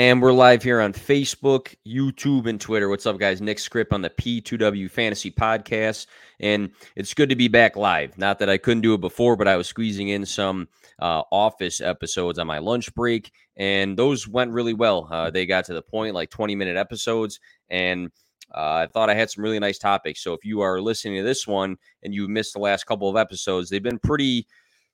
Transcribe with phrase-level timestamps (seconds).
[0.00, 2.88] And we're live here on Facebook, YouTube, and Twitter.
[2.88, 3.42] What's up, guys?
[3.42, 6.06] Nick Script on the P2W Fantasy Podcast.
[6.40, 8.16] And it's good to be back live.
[8.16, 10.68] Not that I couldn't do it before, but I was squeezing in some
[11.00, 15.06] uh, office episodes on my lunch break, and those went really well.
[15.10, 17.38] Uh, they got to the point, like 20 minute episodes.
[17.68, 18.10] And
[18.54, 20.24] uh, I thought I had some really nice topics.
[20.24, 23.16] So if you are listening to this one and you missed the last couple of
[23.18, 24.46] episodes, they've been pretty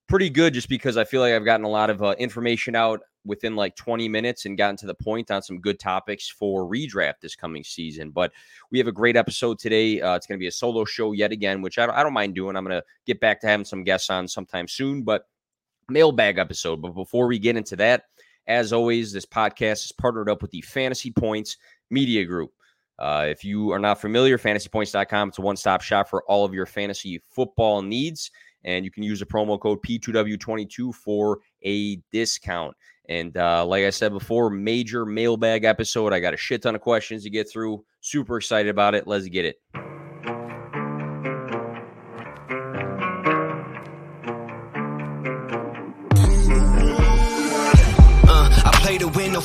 [0.09, 3.01] pretty good just because I feel like I've gotten a lot of uh, information out
[3.27, 7.21] within like 20 minutes and gotten to the point on some good topics for redraft
[7.21, 8.11] this coming season.
[8.11, 8.33] But
[8.71, 10.01] we have a great episode today.
[10.01, 12.13] Uh, it's going to be a solo show yet again, which I don't, I don't
[12.13, 12.57] mind doing.
[12.57, 15.25] I'm going to get back to having some guests on sometime soon, but
[15.89, 16.81] mailbag episode.
[16.81, 18.05] But before we get into that,
[18.47, 21.57] as always, this podcast is partnered up with the Fantasy Points
[21.91, 22.53] Media Group.
[22.99, 26.55] Uh, if you are not familiar, fantasypoints.com, it's a one stop shop for all of
[26.55, 28.31] your fantasy football needs
[28.67, 32.77] and you can use the promo code P2W22 for a discount.
[33.09, 36.13] And uh, like I said before, major mailbag episode.
[36.13, 37.85] I got a shit ton of questions to get through.
[38.01, 39.07] Super excited about it.
[39.07, 39.96] Let's get it.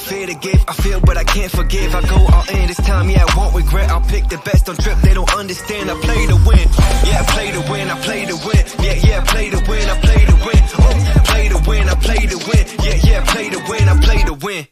[0.06, 0.64] Play to give.
[0.68, 1.94] I feel, but I can't forgive.
[1.96, 3.90] I go all in this time, yeah, I won't regret.
[3.90, 5.90] I'll pick the best on trip, they don't understand.
[5.92, 6.68] I play to win,
[7.06, 10.00] yeah, I play to win, I play to win, yeah, yeah, play to win, I
[10.02, 10.62] play to win.
[10.80, 14.24] Oh, play to win, I play to win, yeah, yeah, play to win, I play
[14.24, 14.68] to win.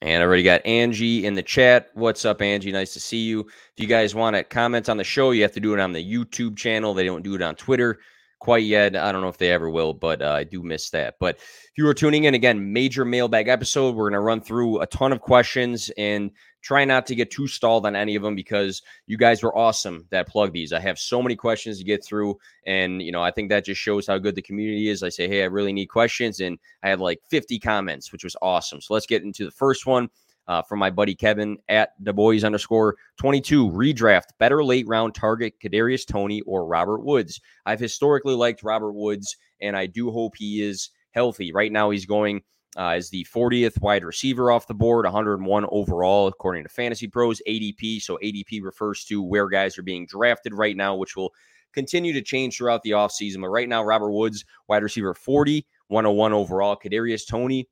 [0.00, 1.90] And I already got Angie in the chat.
[1.94, 2.72] What's up, Angie?
[2.72, 3.42] Nice to see you.
[3.42, 5.92] If you guys want to comment on the show, you have to do it on
[5.92, 6.92] the YouTube channel.
[6.92, 8.00] They don't do it on Twitter
[8.42, 8.96] quite yet.
[8.96, 11.14] I don't know if they ever will, but uh, I do miss that.
[11.20, 13.94] But if you are tuning in again, major mailbag episode.
[13.94, 17.46] We're going to run through a ton of questions and try not to get too
[17.46, 20.72] stalled on any of them because you guys were awesome that plug these.
[20.72, 23.80] I have so many questions to get through, and you know I think that just
[23.80, 25.04] shows how good the community is.
[25.04, 28.36] I say, hey, I really need questions, and I had like 50 comments, which was
[28.42, 28.80] awesome.
[28.80, 30.10] So let's get into the first one
[30.48, 33.70] uh, from my buddy Kevin at the boys underscore 22.
[33.70, 37.40] Redraft better late round target Kadarius Toney or Robert Woods.
[37.66, 41.52] I've historically liked Robert Woods, and I do hope he is healthy.
[41.52, 42.42] Right now, he's going
[42.76, 47.42] uh, as the 40th wide receiver off the board, 101 overall, according to Fantasy Pros
[47.46, 48.00] ADP.
[48.00, 51.32] So ADP refers to where guys are being drafted right now, which will
[51.72, 53.42] continue to change throughout the offseason.
[53.42, 56.76] But right now, Robert Woods, wide receiver 40, 101 overall.
[56.76, 57.68] Kadarius Toney,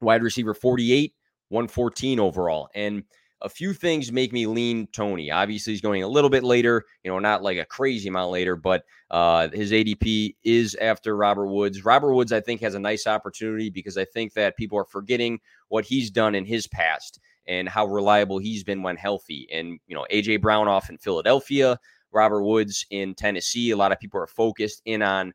[0.00, 1.14] wide receiver 48,
[1.48, 2.68] 114 overall.
[2.74, 3.04] And
[3.44, 5.30] a few things make me lean Toney.
[5.30, 8.56] Obviously, he's going a little bit later, you know, not like a crazy amount later,
[8.56, 11.84] but uh, his ADP is after Robert Woods.
[11.84, 15.40] Robert Woods, I think, has a nice opportunity because I think that people are forgetting
[15.68, 19.46] what he's done in his past and how reliable he's been when healthy.
[19.52, 21.78] And, you know, AJ Brown off in Philadelphia,
[22.12, 23.72] Robert Woods in Tennessee.
[23.72, 25.34] A lot of people are focused in on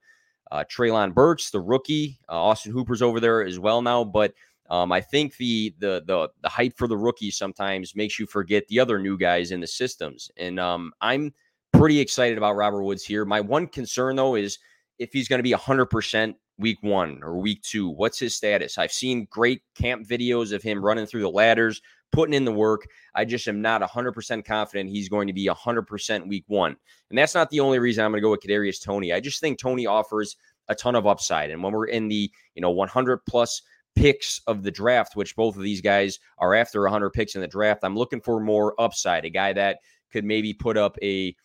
[0.52, 2.18] uh, Treylon Burks, the rookie.
[2.28, 4.34] Uh, Austin Hooper's over there as well now, but
[4.70, 8.68] um, I think the, the the the hype for the rookies sometimes makes you forget
[8.68, 11.34] the other new guys in the systems, and um, I'm
[11.74, 13.26] pretty excited about Robert Woods here.
[13.26, 14.60] My one concern though is
[14.98, 17.90] if he's going to be 100% week one or week two.
[17.90, 18.78] What's his status?
[18.78, 21.82] I've seen great camp videos of him running through the ladders,
[22.12, 22.86] putting in the work.
[23.16, 26.76] I just am not 100% confident he's going to be 100% week one.
[27.10, 29.14] And that's not the only reason I'm going to go with Kadarius Toney.
[29.14, 30.36] I just think Toney offers
[30.68, 31.50] a ton of upside.
[31.50, 33.62] And when we're in the, you know, 100 plus
[33.96, 37.48] picks of the draft, which both of these guys are after 100 picks in the
[37.48, 37.82] draft.
[37.84, 39.80] I'm looking for more upside, a guy that
[40.12, 41.36] could maybe put up a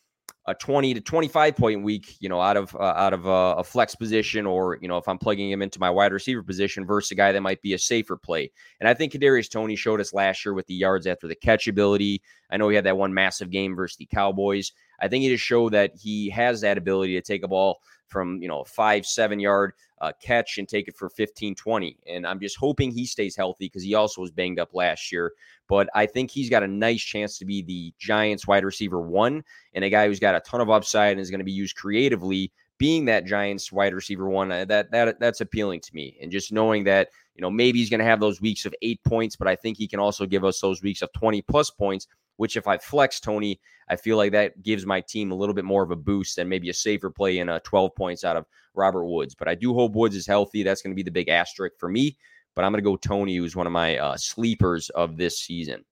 [0.47, 3.65] a 20 to 25 point week, you know, out of uh, out of a, a,
[3.65, 7.13] flex position, or you know, if I'm plugging him into my wide receiver position versus
[7.13, 8.51] a guy that might be a safer play.
[8.81, 11.67] And I think Kadarius Toney showed us last year with the yards after the catch
[11.67, 12.21] ability.
[12.51, 14.73] I know he had that one massive game versus the Cowboys.
[15.01, 18.41] I think he just showed that he has that ability to take a ball from
[18.43, 22.27] you know a five seven yard uh, catch and take it for 15 20 and
[22.27, 25.33] i'm just hoping he stays healthy because he also was banged up last year.
[25.69, 29.43] But i think he's got a nice chance to be the giants wide receiver one
[29.73, 31.77] and a guy who's got a ton of upside and is going to be used
[31.77, 36.19] creatively being that giants wide receiver one uh, that that that's appealing to me.
[36.21, 39.03] And just knowing that you know maybe he's going to have those weeks of eight
[39.05, 42.07] points but i think he can also give us those weeks of 20 plus points
[42.37, 45.65] which if I flex Toney, I feel like that gives my team a little bit
[45.65, 48.47] more of a boost and maybe a safer play in a 12 points out of
[48.75, 49.35] Robert Woods.
[49.35, 50.63] But I do hope Woods is healthy.
[50.63, 52.17] That's going to be the big asterisk for me.
[52.55, 55.85] But I'm going to go Toney, who's one of my uh, sleepers of this season.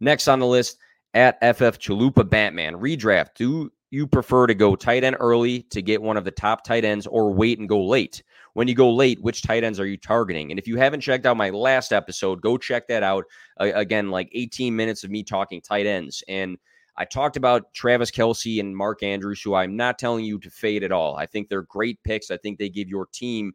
[0.00, 0.78] Next on the list
[1.14, 3.34] at FF Chalupa Batman redraft.
[3.36, 6.84] Do you prefer to go tight end early to get one of the top tight
[6.84, 8.22] ends or wait and go late?
[8.54, 10.50] When you go late, which tight ends are you targeting?
[10.50, 13.24] And if you haven't checked out my last episode, go check that out.
[13.60, 16.22] Uh, again, like 18 minutes of me talking tight ends.
[16.28, 16.58] And
[16.96, 20.82] I talked about Travis Kelce and Mark Andrews, who I'm not telling you to fade
[20.82, 21.16] at all.
[21.16, 22.30] I think they're great picks.
[22.30, 23.52] I think they give your team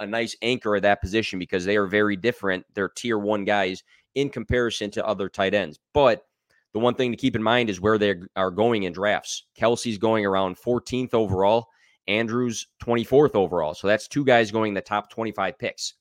[0.00, 2.64] a nice anchor at that position because they are very different.
[2.74, 3.82] They're tier one guys
[4.14, 5.78] in comparison to other tight ends.
[5.92, 6.24] But
[6.72, 9.46] the one thing to keep in mind is where they are going in drafts.
[9.58, 11.68] Kelce's going around 14th overall,
[12.08, 13.74] Andrews 24th overall.
[13.74, 15.94] So that's two guys going the top 25 picks.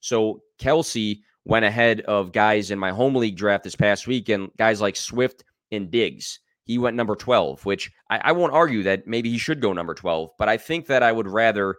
[0.00, 4.50] So Kelce went ahead of guys in my home league draft this past week, and
[4.58, 6.40] guys like Swift and Diggs.
[6.64, 9.94] He went number 12, which I, I won't argue that maybe he should go number
[9.94, 11.76] 12, but I think that I would rather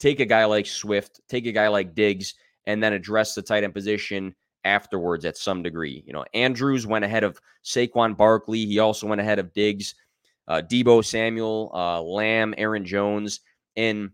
[0.00, 2.34] take a guy like Swift, take a guy like Diggs,
[2.66, 4.34] and then address the tight end position
[4.64, 6.02] afterwards at some degree.
[6.06, 8.66] You know, Andrews went ahead of Saquon Barkley.
[8.66, 9.94] He also went ahead of Diggs,
[10.48, 13.40] uh, Deebo Samuel, uh, Lamb, Aaron Jones.
[13.76, 14.10] And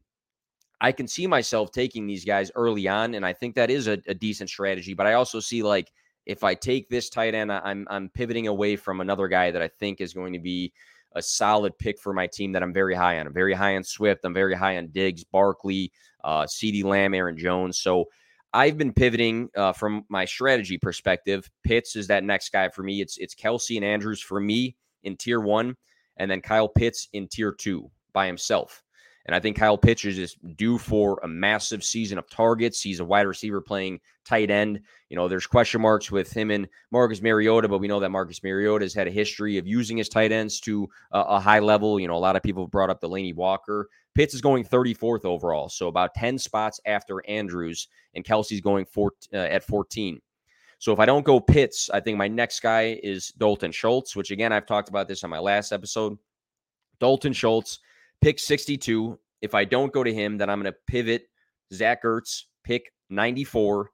[0.81, 3.99] I can see myself taking these guys early on, and I think that is a,
[4.07, 4.95] a decent strategy.
[4.95, 5.91] But I also see like
[6.27, 9.69] if I take this tight end, I'm I'm pivoting away from another guy that I
[9.69, 10.73] think is going to be
[11.15, 13.27] a solid pick for my team that I'm very high on.
[13.27, 14.25] I'm very high on Swift.
[14.25, 15.91] I'm very high on Diggs, Barkley,
[16.23, 17.79] uh, CeeDee Lamb, Aaron Jones.
[17.79, 18.05] So
[18.53, 21.51] I've been pivoting uh, from my strategy perspective.
[21.65, 23.01] Pitts is that next guy for me.
[23.01, 25.77] It's it's Kelce and Andrews for me in tier one,
[26.19, 28.83] and then Kyle Pitts in tier two by himself.
[29.29, 32.81] And I think Kyle Pitts is just due for a massive season of targets.
[32.81, 34.81] He's a wide receiver playing tight end.
[35.11, 38.43] You know, there's question marks with him and Marcus Mariota, but we know that Marcus
[38.43, 42.01] Mariota has had a history of using his tight ends to a, a high level.
[42.01, 43.91] You know, a lot of people have brought up Delanie Walker.
[44.15, 49.13] Pitts is going 34th overall, so about 10 spots after Andrews, and Kelce's going four,
[49.35, 50.21] uh, at 14.
[50.79, 54.31] So if I don't go Pitts, I think my next guy is Dalton Schultz, which
[54.31, 56.17] again, I've talked about this on my last episode.
[57.01, 57.81] Dalton Schultz
[58.21, 59.19] pick 62.
[59.43, 61.29] If I don't go to him, then I'm going to pivot
[61.73, 63.91] Zach Ertz, pick 94,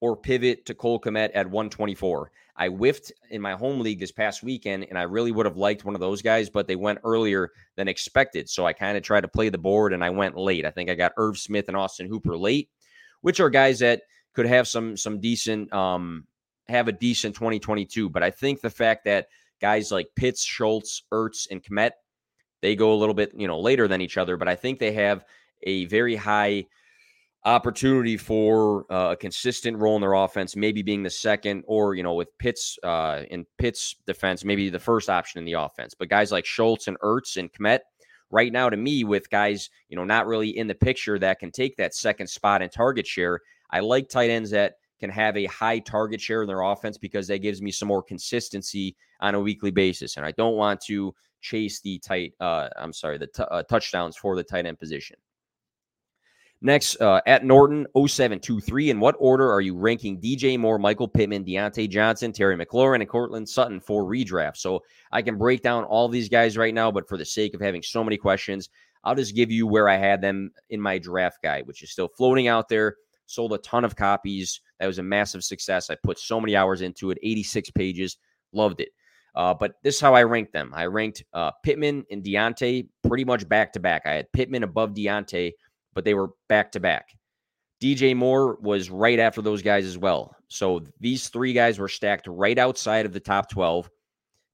[0.00, 2.30] or pivot to Cole Kmet at 124.
[2.58, 5.84] I whiffed in my home league this past weekend, and I really would have liked
[5.84, 8.48] one of those guys, but they went earlier than expected.
[8.48, 10.64] So I kind of tried to play the board, and I went late.
[10.64, 12.70] I think I got Irv Smith and Austin Hooper late,
[13.20, 14.02] which are guys that
[14.36, 16.26] could have some some decent um
[16.68, 18.08] have a decent 2022.
[18.08, 19.26] But I think the fact that
[19.60, 21.92] guys like Pitts, Schultz, Ertz, and Kmet
[22.62, 24.92] they go a little bit, you know, later than each other, but I think they
[24.92, 25.24] have
[25.62, 26.66] a very high
[27.44, 32.02] opportunity for uh, a consistent role in their offense, maybe being the second, or you
[32.02, 35.94] know, with Pitts uh, in Pitts defense, maybe the first option in the offense.
[35.94, 37.80] But guys like Schultz and Ertz and Kmet,
[38.30, 41.52] right now, to me, with guys you know not really in the picture that can
[41.52, 43.40] take that second spot in target share,
[43.70, 47.26] I like tight ends that can have a high target share in their offense because
[47.28, 51.14] that gives me some more consistency on a weekly basis, and I don't want to
[51.40, 55.16] chase the tight, uh, I'm sorry, the t- uh, touchdowns for the tight end position.
[56.62, 58.90] Next, uh, at Norton 0723.
[58.90, 63.08] In what order are you ranking DJ Moore, Michael Pittman, Diontae Johnson, Terry McLaurin, and
[63.08, 64.56] Courtland Sutton for redraft?
[64.56, 64.82] So
[65.12, 67.82] I can break down all these guys right now, but for the sake of having
[67.82, 68.70] so many questions,
[69.04, 72.08] I'll just give you where I had them in my draft guide, which is still
[72.08, 72.96] floating out there.
[73.26, 74.60] Sold a ton of copies.
[74.80, 75.90] That was a massive success.
[75.90, 78.18] I put so many hours into it, 86 pages.
[78.52, 78.90] Loved it.
[79.34, 80.72] Uh, but this is how I ranked them.
[80.74, 84.02] I ranked uh, Pittman and Diontae pretty much back to back.
[84.06, 85.52] I had Pittman above Diontae,
[85.92, 87.10] but they were back to back.
[87.82, 90.34] DJ Moore was right after those guys as well.
[90.48, 93.90] So these three guys were stacked right outside of the top 12,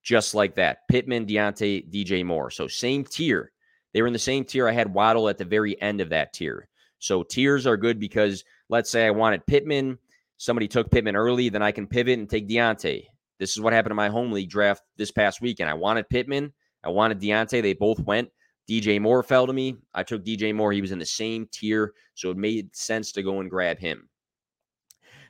[0.02, 0.88] just like that.
[0.90, 2.50] Pittman, Diontae, DJ Moore.
[2.50, 3.52] So same tier.
[3.92, 4.66] They were in the same tier.
[4.66, 6.68] I had Waddle at the very end of that tier.
[6.98, 9.98] So tiers are good because let's say I wanted Pittman,
[10.38, 13.04] somebody took Pittman early, then I can pivot and take Diontae.
[13.38, 15.68] This is what happened in my home league draft this past weekend.
[15.68, 16.54] I wanted Pittman.
[16.82, 17.60] I wanted Diontae.
[17.60, 18.30] They both went.
[18.66, 19.76] DJ Moore fell to me.
[19.92, 20.72] I took DJ Moore.
[20.72, 24.08] He was in the same tier, so it made sense to go and grab him.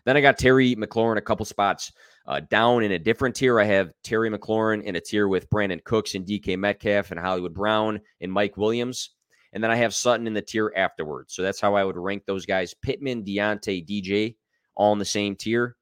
[0.05, 1.93] Then I got Terry McLaurin a couple spots
[2.27, 3.59] uh, down in a different tier.
[3.59, 7.55] I have Terry McLaurin in a tier with Brandin Cooks and DK Metcalf and Hollywood
[7.55, 9.11] Brown and Mike Williams.
[9.53, 11.35] And then I have Sutton in the tier afterwards.
[11.35, 14.37] So that's how I would rank those guys Pittman, Diontae, DJ,
[14.75, 15.77] all in the same tier.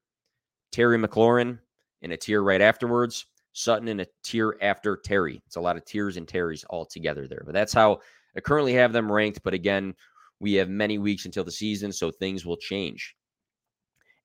[0.71, 1.59] Terry McLaurin,
[2.01, 3.25] in a tier right afterwards.
[3.53, 5.41] Sutton in a tier after Terry.
[5.45, 7.43] It's a lot of tiers and Terrys all together there.
[7.45, 7.99] But that's how
[8.35, 9.41] I currently have them ranked.
[9.43, 9.93] But again,
[10.39, 13.15] we have many weeks until the season, so things will change.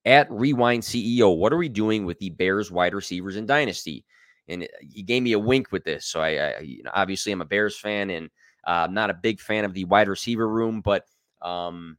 [0.05, 4.05] At Rewind CEO, what are we doing with the Bears wide receivers in Dynasty?
[4.47, 6.07] And uh, he gave me a wink with this.
[6.07, 8.31] So I, I you know, obviously I'm a Bears fan and
[8.67, 11.05] uh, I'm not a big fan of the wide receiver room, but
[11.43, 11.97] um,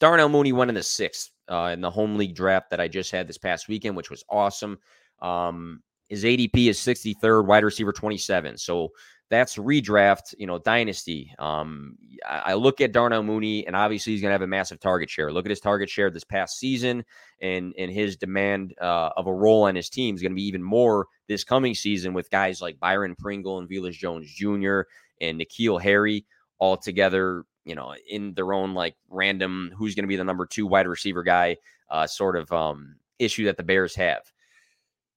[0.00, 3.10] Darnell Mooney went in the sixth uh, in the home league draft that I just
[3.10, 4.78] had this past weekend, which was awesome.
[5.20, 8.58] Um, his ADP is 63rd, wide receiver 27.
[8.58, 8.90] So
[9.30, 11.32] that's redraft, you know, dynasty.
[11.38, 11.96] Um,
[12.28, 15.08] I, I look at Darnell Mooney, and obviously he's going to have a massive target
[15.08, 15.32] share.
[15.32, 17.04] Look at his target share this past season,
[17.40, 20.46] and and his demand uh, of a role on his team is going to be
[20.46, 24.82] even more this coming season with guys like Byron Pringle and Velus Jones Jr.
[25.20, 26.24] and N'Keal Harry
[26.58, 30.46] all together you know, in their own like random who's going to be the number
[30.46, 31.56] two wide receiver guy
[31.90, 34.22] uh, sort of um, issue that the Bears have.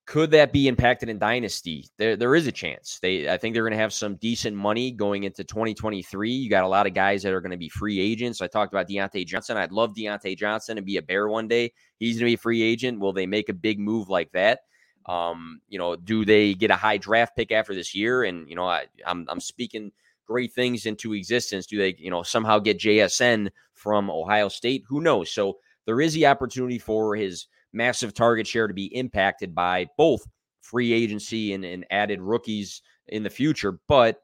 [0.05, 1.89] Could that be impacted in dynasty?
[1.97, 2.97] There, there is a chance.
[3.01, 6.31] They, I think they're going to have some decent money going into 2023.
[6.31, 8.41] You got a lot of guys that are going to be free agents.
[8.41, 9.57] I talked about Diontae Johnson.
[9.57, 11.73] I'd love Diontae Johnson to be a Bear one day.
[11.99, 13.01] He's going to be a free agent.
[13.01, 14.61] Will they make a big move like that?
[15.07, 18.23] Um, you know, do they get a high draft pick after this year?
[18.23, 19.91] And you know, I, I'm I'm speaking
[20.27, 21.65] great things into existence.
[21.65, 24.83] Do they, you know, somehow get JSN from Ohio State?
[24.87, 25.31] Who knows?
[25.31, 30.27] So there is the opportunity for his massive target share to be impacted by both
[30.61, 33.79] free agency and, and added rookies in the future.
[33.87, 34.21] But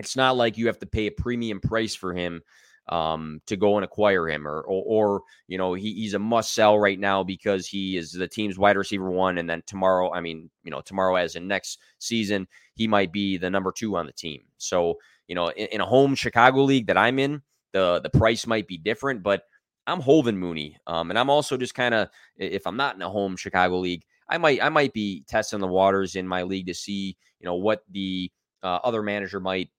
[0.00, 2.42] it's not like you have to pay a premium price for him
[2.90, 6.52] um, to go and acquire him, or or, or you know he, he's a must
[6.54, 10.20] sell right now because he is the team's wide receiver one, and then tomorrow, I
[10.20, 14.06] mean, you know, tomorrow as in next season, he might be the number two on
[14.06, 14.42] the team.
[14.58, 17.42] So you know, in, in a home Chicago league that I'm in,
[17.72, 19.44] the the price might be different, but
[19.86, 20.76] I'm holding Mooney.
[20.86, 24.02] Um, and I'm also just kind of if I'm not in a home Chicago league,
[24.28, 27.54] I might I might be testing the waters in my league to see you know
[27.54, 28.30] what the
[28.62, 29.70] uh, other manager might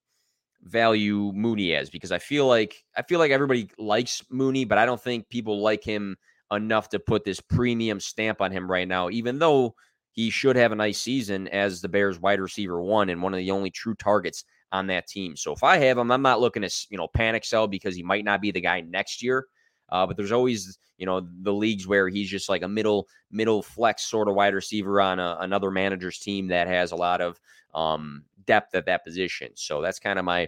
[0.63, 4.85] value Mooney as because I feel like I feel like everybody likes Mooney, but I
[4.85, 6.17] don't think people like him
[6.51, 9.09] enough to put this premium stamp on him right now.
[9.09, 9.75] Even though
[10.11, 13.37] he should have a nice season as the Bears wide receiver one and one of
[13.37, 15.35] the only true targets on that team.
[15.35, 18.03] So if I have him, I'm not looking to you know panic sell because he
[18.03, 19.45] might not be the guy next year.
[19.91, 23.61] Uh, but there's always, you know, the leagues where he's just like a middle middle
[23.61, 27.39] flex sort of wide receiver on a, another manager's team that has a lot of
[27.73, 29.49] um, depth at that position.
[29.55, 30.47] So that's kind of my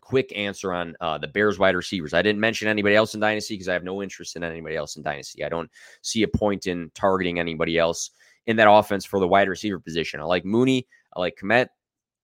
[0.00, 2.12] quick answer on uh, the Bears wide receivers.
[2.12, 4.96] I didn't mention anybody else in Dynasty because I have no interest in anybody else
[4.96, 5.44] in Dynasty.
[5.44, 5.70] I don't
[6.02, 8.10] see a point in targeting anybody else
[8.46, 10.20] in that offense for the wide receiver position.
[10.20, 10.86] I like Mooney.
[11.16, 11.68] I like Kmet.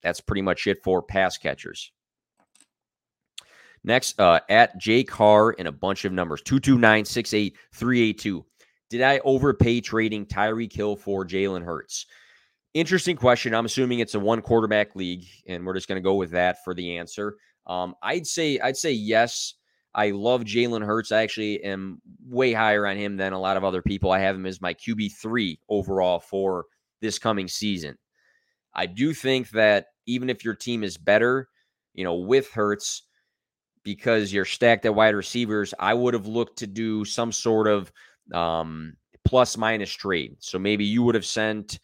[0.03, 1.93] That's pretty much it for pass catchers.
[3.83, 8.45] Next, uh, at J Carr in a bunch of numbers 229 68 382.
[8.91, 12.07] Did I overpay trading Tyreek Hill for Jalen Hurts?
[12.75, 13.55] Interesting question.
[13.55, 16.63] I'm assuming it's a one quarterback league, and we're just going to go with that
[16.65, 17.37] for the answer.
[17.67, 19.55] Um, I'd say I'd say yes.
[19.95, 21.11] I love Jalen Hurts.
[21.11, 24.13] I actually am way higher on him than a lot of other people.
[24.13, 26.67] I have him as my QB three overall for
[27.01, 27.97] this coming season.
[28.75, 31.49] I do think that even if your team is better,
[31.95, 33.03] you know, with Hurts,
[33.83, 37.93] because you're stacked at wide receivers, I would have looked to do some sort of
[38.33, 38.95] um,
[39.25, 40.37] plus minus trade.
[40.39, 41.81] So maybe you would have sent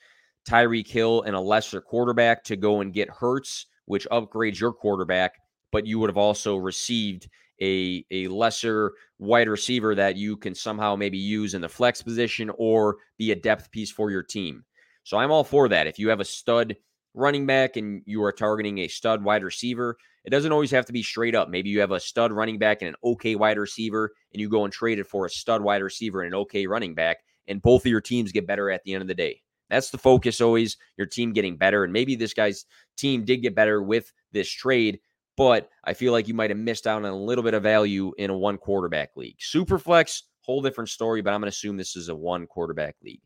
[0.48, 5.34] Tyreek Hill and a lesser quarterback to go and get Hurts, which upgrades your quarterback,
[5.72, 7.28] but you would have also received
[7.60, 12.50] a, a lesser wide receiver that you can somehow maybe use in the flex position
[12.58, 14.64] or be a depth piece for your team.
[15.04, 15.86] So I'm all for that.
[15.86, 16.76] If you have a stud
[17.16, 20.92] running back and you are targeting a stud wide receiver, it doesn't always have to
[20.92, 21.48] be straight up.
[21.48, 24.64] Maybe you have a stud running back and an okay wide receiver, and you go
[24.64, 27.18] and trade it for a stud wide receiver and an okay running back,
[27.48, 29.42] and both of your teams get better at the end of the day.
[29.70, 31.82] That's the focus always, your team getting better.
[31.82, 35.00] And maybe this guy's team did get better with this trade,
[35.36, 38.12] but I feel like you might have missed out on a little bit of value
[38.18, 39.38] in a one quarterback league.
[39.38, 43.22] Superflex, whole different story, but I'm going to assume this is a one quarterback league.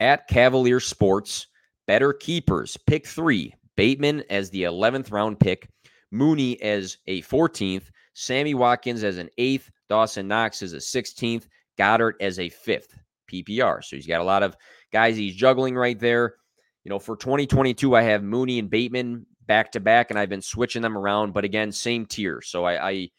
[0.00, 1.46] At Cavalier Sports,
[1.86, 2.76] better keepers.
[2.86, 5.68] Pick three Bateman as the 11th round pick,
[6.10, 7.84] Mooney as a 14th,
[8.14, 11.46] Sammy Watkins as an eighth, Dawson Knox as a 16th,
[11.78, 12.96] Goedert as a fifth
[13.32, 13.82] PPR.
[13.82, 14.56] So he's got a lot of
[14.92, 16.36] guys he's juggling right there.
[16.84, 20.42] You know, for 2022, I have Mooney and Bateman back to back, and I've been
[20.42, 21.32] switching them around.
[21.32, 22.42] But again, same tier.
[22.42, 23.10] So I, I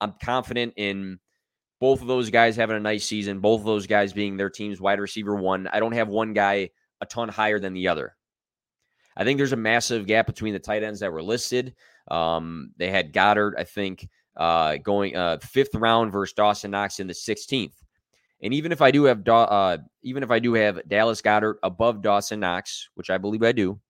[0.00, 1.18] I'm confident in
[1.80, 3.40] both of those guys having a nice season.
[3.40, 5.68] Both of those guys being their team's wide receiver one.
[5.68, 6.70] I don't have one guy
[7.00, 8.16] a ton higher than the other.
[9.16, 11.74] I think there's a massive gap between the tight ends that were listed.
[12.08, 17.08] Um, they had Goedert, I think, uh, going uh, fifth round versus Dawson Knox in
[17.08, 17.74] the 16th.
[18.40, 22.02] And even if I do have uh, even if I do have Dallas Goedert above
[22.02, 23.80] Dawson Knox, which I believe I do,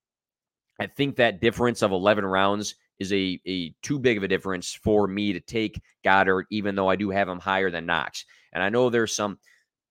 [0.81, 4.73] I think that difference of 11 rounds is a, a too big of a difference
[4.73, 8.25] for me to take Goedert, even though I do have him higher than Knox.
[8.53, 9.39] And I know there's some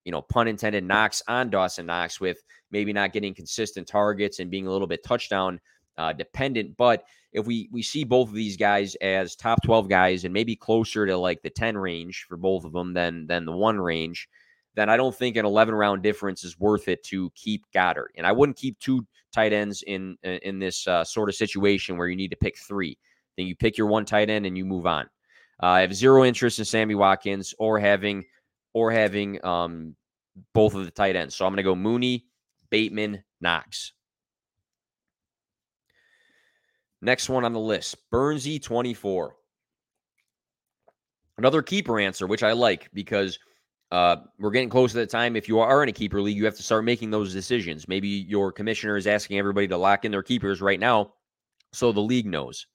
[0.07, 4.49] you know, pun intended, knocks on Dawson Knox with maybe not getting consistent targets and
[4.49, 5.59] being a little bit touchdown
[5.97, 6.77] uh, dependent.
[6.77, 10.55] But if we we see both of these guys as top 12 guys and maybe
[10.55, 14.29] closer to like the 10 range for both of them than than the one range,
[14.75, 18.07] then I don't think an 11 round difference is worth it to keep Goedert.
[18.15, 22.07] And I wouldn't keep two tight ends in in this uh, sort of situation where
[22.07, 22.97] you need to pick three.
[23.35, 25.09] Then you pick your one tight end and you move on.
[25.61, 28.23] Uh, I have zero interest in Sammy Watkins or having
[28.77, 29.95] or having um,
[30.53, 31.35] both of the tight ends.
[31.35, 32.27] So I'm going to go Mooney,
[32.69, 33.91] Bateman, Knox.
[37.01, 39.35] Next one on the list, Burnsy 24.
[41.39, 43.39] Another keeper answer, which I like because
[43.91, 45.35] uh, we're getting close to the time.
[45.35, 47.87] If you are in a keeper league, you have to start making those decisions.
[47.87, 51.13] Maybe your commissioner is asking everybody to lock in their keepers right now
[51.73, 52.67] so the league knows.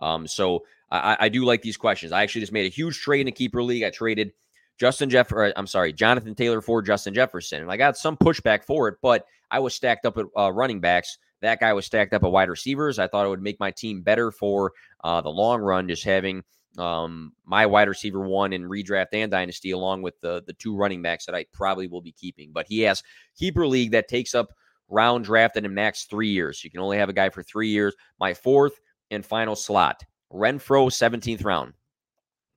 [0.00, 2.12] Um, so I, I, do like these questions.
[2.12, 3.82] I actually just made a huge trade in a keeper league.
[3.82, 4.32] I traded
[4.78, 8.88] Justin Jeff, I'm sorry, Jonathan Taylor for Justin Jefferson, and I got some pushback for
[8.88, 11.18] it, but I was stacked up at uh, running backs.
[11.40, 12.98] That guy was stacked up at wide receivers.
[12.98, 14.72] I thought it would make my team better for
[15.04, 16.42] uh, the long run, just having
[16.78, 21.02] um, my wide receiver one in redraft and dynasty, along with the the two running
[21.02, 22.50] backs that I probably will be keeping.
[22.52, 23.02] But he has
[23.36, 24.48] keeper league that takes up
[24.88, 26.62] round drafted in max three years.
[26.62, 27.94] You can only have a guy for three years.
[28.20, 28.78] My fourth
[29.10, 30.02] and final slot:
[30.32, 31.72] Renfrow, 17th round,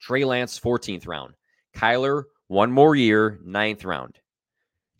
[0.01, 1.33] Trey Lance, 14th round,
[1.75, 4.19] Kyler, one more year, ninth round.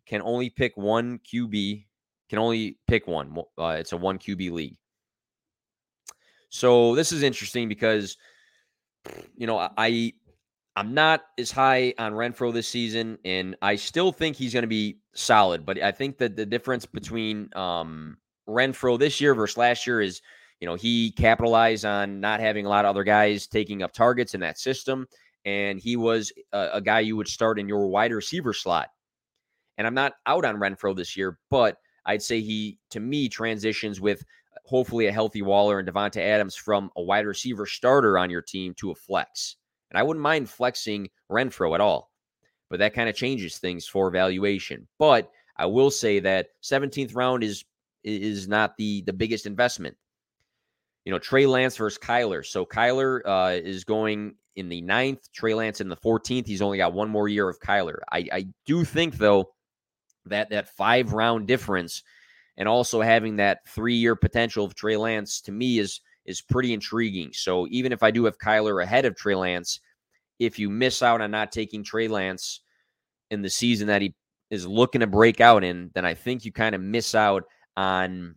[0.05, 1.85] Can only pick one QB.
[2.29, 3.35] Can only pick one.
[3.57, 4.77] Uh, it's a one QB league.
[6.49, 8.17] So this is interesting because
[9.35, 10.13] you know, I
[10.75, 14.67] I'm not as high on Renfrow this season, and I still think he's going to
[14.67, 15.65] be solid.
[15.65, 20.21] But I think that the difference between um, Renfrow this year versus last year is,
[20.59, 24.33] you know, he capitalized on not having a lot of other guys taking up targets
[24.33, 25.07] in that system,
[25.45, 28.89] and he was a, a guy you would start in your wide receiver slot.
[29.77, 34.01] And I'm not out on Renfrow this year, but I'd say he, to me, transitions
[34.01, 38.29] with uh, hopefully a healthy Waller and Davante Adams from a wide receiver starter on
[38.29, 39.55] your team to a flex.
[39.89, 42.11] And I wouldn't mind flexing Renfrow at all,
[42.69, 44.87] but that kind of changes things for valuation.
[44.97, 47.63] But I will say that 17th round is
[48.03, 49.97] is not the the biggest investment.
[51.05, 52.45] You know, Trey Lance versus Kyler.
[52.45, 56.45] So Kyler uh, is going in the ninth, Trey Lance in the 14th.
[56.45, 57.99] He's only got one more year of Kyler.
[58.11, 59.51] I, I do think though
[60.25, 62.03] that that five round difference
[62.57, 66.73] and also having that three year potential of Trey Lance to me is is pretty
[66.73, 67.31] intriguing.
[67.33, 69.79] So even if I do have Kyler ahead of Trey Lance,
[70.37, 72.61] if you miss out on not taking Trey Lance
[73.31, 74.13] in the season that he
[74.51, 77.43] is looking to break out in, then I think you kind of miss out
[77.77, 78.35] on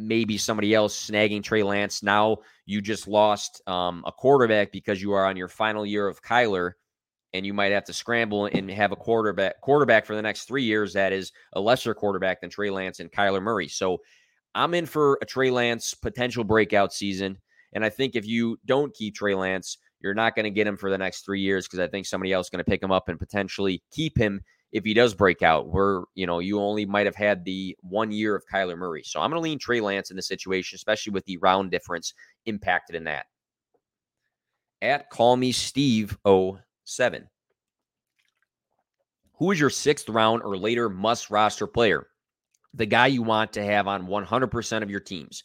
[0.00, 2.02] maybe somebody else snagging Trey Lance.
[2.02, 6.22] Now you just lost um, a quarterback because you are on your final year of
[6.22, 6.72] Kyler
[7.32, 10.64] and you might have to scramble and have a quarterback quarterback for the next three
[10.64, 13.68] years that is a lesser quarterback than Trey Lance and Kyler Murray.
[13.68, 13.98] So
[14.54, 17.38] I'm in for a Trey Lance potential breakout season.
[17.72, 20.76] And I think if you don't keep Trey Lance, you're not going to get him
[20.76, 22.90] for the next three years because I think somebody else is going to pick him
[22.90, 24.40] up and potentially keep him
[24.72, 25.68] if he does break out.
[25.68, 29.02] Where you know you only might have had the one year of Kyler Murray.
[29.04, 32.14] So I'm going to lean Trey Lance in this situation, especially with the round difference
[32.46, 33.26] impacted in that.
[34.82, 36.16] At call me Steve
[36.84, 37.28] 07.
[39.34, 42.06] Who is your sixth round or later must roster player?
[42.74, 45.42] The guy you want to have on 100% of your teams.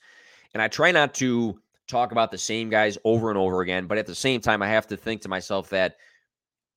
[0.54, 3.98] And I try not to talk about the same guys over and over again, but
[3.98, 5.96] at the same time, I have to think to myself that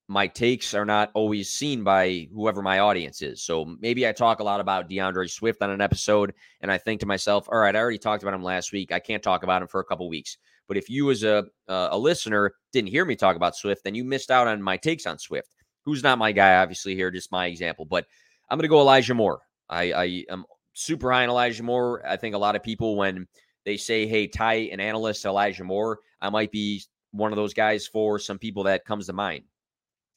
[0.09, 3.43] my takes are not always seen by whoever my audience is.
[3.43, 7.01] So maybe I talk a lot about DeAndre Swift on an episode, and I think
[7.01, 8.91] to myself, all right, I already talked about him last week.
[8.91, 10.39] I can't talk about him for a couple weeks.
[10.67, 13.95] But if you, as a uh, a listener, didn't hear me talk about Swift, then
[13.95, 15.55] you missed out on my takes on Swift.
[15.85, 17.85] Who's not my guy, obviously here, just my example.
[17.85, 18.07] But
[18.51, 19.41] I'm going to go Elijah Moore.
[19.69, 22.07] I, I am super high on Elijah Moore.
[22.07, 23.27] I think a lot of people when
[23.65, 27.87] they say, "Hey, tie an analyst Elijah Moore," I might be one of those guys
[27.87, 29.45] for some people that comes to mind.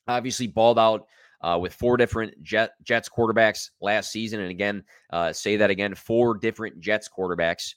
[0.08, 1.08] Obviously, balled out
[1.42, 4.40] uh, with four different Jet, Jets quarterbacks last season.
[4.40, 7.76] And again, uh, say that again four different Jets quarterbacks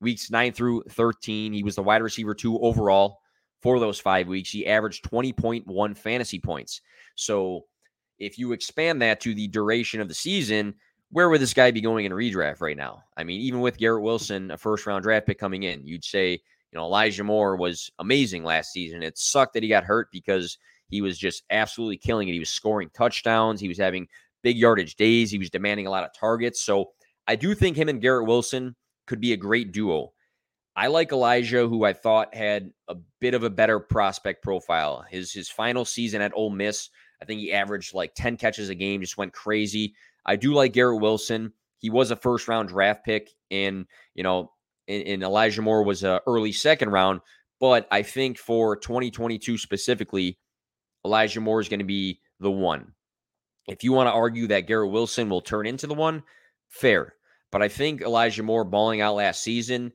[0.00, 1.52] weeks 9 through 13.
[1.52, 3.20] He was the wide receiver two overall
[3.60, 4.50] for those five weeks.
[4.50, 6.80] He averaged 20.1 fantasy points.
[7.14, 7.64] So
[8.18, 10.74] if you expand that to the duration of the season,
[11.10, 13.02] where would this guy be going in a redraft right now?
[13.16, 16.32] I mean, even with Garrett Wilson, a first round draft pick coming in, you'd say,
[16.32, 19.02] you know, Elijah Moore was amazing last season.
[19.02, 22.32] It sucked that he got hurt because he was just absolutely killing it.
[22.32, 24.08] He was scoring touchdowns, he was having
[24.42, 26.62] big yardage days, he was demanding a lot of targets.
[26.62, 26.90] So
[27.26, 28.74] I do think him and Garrett Wilson
[29.06, 30.12] could be a great duo.
[30.76, 35.04] I like Elijah, who I thought had a bit of a better prospect profile.
[35.10, 38.76] His his final season at Ole Miss, I think he averaged like 10 catches a
[38.76, 39.94] game, just went crazy.
[40.24, 41.52] I do like Garrett Wilson.
[41.78, 44.52] He was a first round draft pick, and you know,
[44.86, 47.20] and, Elijah Moore was a early second round.
[47.60, 50.38] But I think for 2022 specifically,
[51.08, 52.92] Elijah Moore is going to be the one.
[53.66, 56.22] If you want to argue that Garrett Wilson will turn into the one,
[56.68, 57.14] fair.
[57.50, 59.92] But I think Elijah Moore balling out last season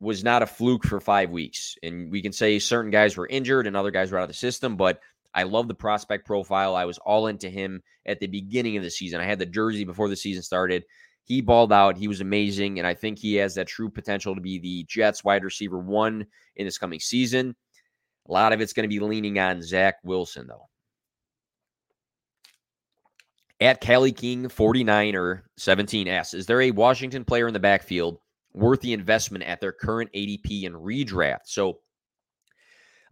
[0.00, 1.76] was not a fluke for five weeks.
[1.84, 4.34] And we can say certain guys were injured and other guys were out of the
[4.34, 5.00] system, but
[5.32, 6.74] I love the prospect profile.
[6.74, 9.20] I was all into him at the beginning of the season.
[9.20, 10.84] I had the jersey before the season started.
[11.22, 11.96] He balled out.
[11.96, 12.78] He was amazing.
[12.78, 16.26] And I think he has that true potential to be the Jets wide receiver one
[16.56, 17.54] in this coming season.
[18.28, 20.68] A lot of it's going to be leaning on Zach Wilson, though.
[23.60, 28.18] At Cali King 49 or 17S, is there a Washington player in the backfield
[28.52, 31.46] worth the investment at their current ADP and redraft?
[31.46, 31.78] So,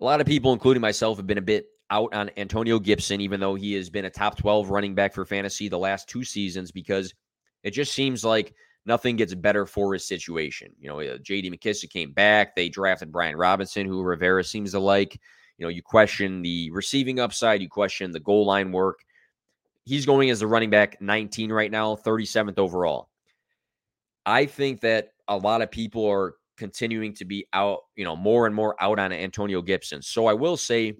[0.00, 3.40] a lot of people, including myself, have been a bit out on Antonio Gibson, even
[3.40, 6.72] though he has been a top 12 running back for fantasy the last two seasons,
[6.72, 7.14] because
[7.62, 8.54] it just seems like
[8.86, 10.72] nothing gets better for his situation.
[10.78, 12.54] You know, uh, JD McKissic came back.
[12.54, 15.18] They drafted Brian Robinson, who Rivera seems to like.
[15.58, 19.00] You know, you question the receiving upside, you question the goal line work.
[19.84, 23.08] He's going as the running back 19 right now, 37th overall.
[24.26, 28.46] I think that a lot of people are continuing to be out, you know, more
[28.46, 30.02] and more out on Antonio Gibson.
[30.02, 30.94] So I will say,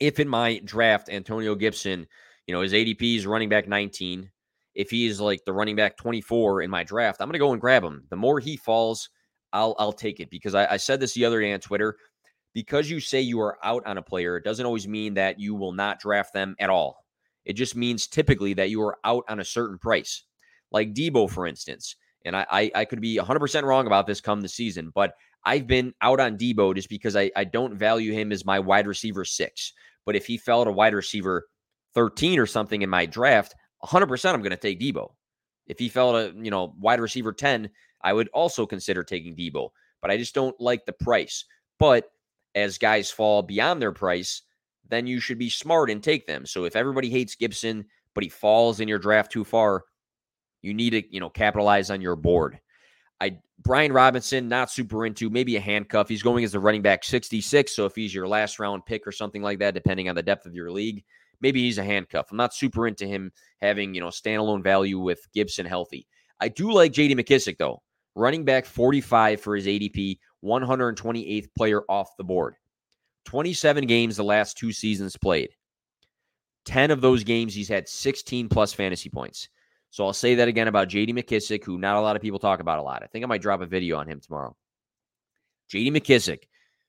[0.00, 2.06] if in my draft, Antonio Gibson,
[2.46, 4.30] you know, his ADP is running back 19.
[4.74, 7.52] If he is like the running back 24 in my draft, I'm going to go
[7.52, 8.04] and grab him.
[8.10, 9.08] The more he falls,
[9.52, 11.96] I'll I'll take it because I, I said this the other day on Twitter.
[12.54, 15.56] Because you say you are out on a player, it doesn't always mean that you
[15.56, 17.04] will not draft them at all.
[17.44, 20.22] It just means typically that you are out on a certain price,
[20.70, 21.96] like Deebo, for instance.
[22.24, 25.66] And I, I, I could be 100% wrong about this come the season, but I've
[25.66, 29.24] been out on Deebo just because I, I don't value him as my wide receiver
[29.24, 29.72] six.
[30.06, 31.46] But if he fell to wide receiver
[31.94, 33.54] 13 or something in my draft,
[33.84, 35.12] 100% I'm going to take Deebo.
[35.66, 37.70] If he fell to, you know, wide receiver 10,
[38.02, 39.70] I would also consider taking Deebo,
[40.02, 41.44] but I just don't like the price.
[41.78, 42.10] But
[42.54, 44.42] as guys fall beyond their price,
[44.88, 46.46] then you should be smart and take them.
[46.46, 49.84] So if everybody hates Gibson, but he falls in your draft too far,
[50.62, 52.60] you need to, you know, capitalize on your board.
[53.20, 56.08] I Brian Robinson, not super into, maybe a handcuff.
[56.08, 57.74] He's going as a running back 66.
[57.74, 60.46] So if he's your last round pick or something like that, depending on the depth
[60.46, 61.04] of your league,
[61.44, 62.28] maybe he's a handcuff.
[62.30, 63.30] I'm not super into him
[63.60, 66.06] having, you know, standalone value with Gibson healthy.
[66.40, 67.82] I do like JD McKissic, though.
[68.14, 72.54] Running back 45 for his ADP, 128th player off the board.
[73.26, 75.50] 27 games the last two seasons played.
[76.64, 79.50] 10 of those games, he's had 16 plus fantasy points.
[79.90, 82.60] So I'll say that again about JD McKissic, who not a lot of people talk
[82.60, 83.02] about a lot.
[83.02, 84.56] I think I might drop a video on him tomorrow.
[85.70, 86.44] JD McKissic,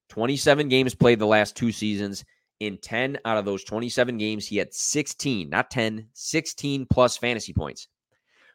[0.09, 2.23] 27 games played the last two seasons.
[2.61, 7.53] In 10 out of those 27 games, he had 16, not 10, 16 plus fantasy
[7.53, 7.87] points.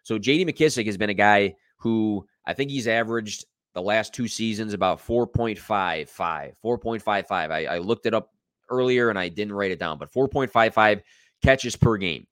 [0.04, 4.26] So JD McKissic has been a guy who I think he's averaged the last two
[4.26, 7.50] seasons about 4.55, 4.55.
[7.50, 8.30] I, I looked it up
[8.70, 11.02] earlier and I didn't write it down, but 4.55
[11.42, 12.26] catches per game.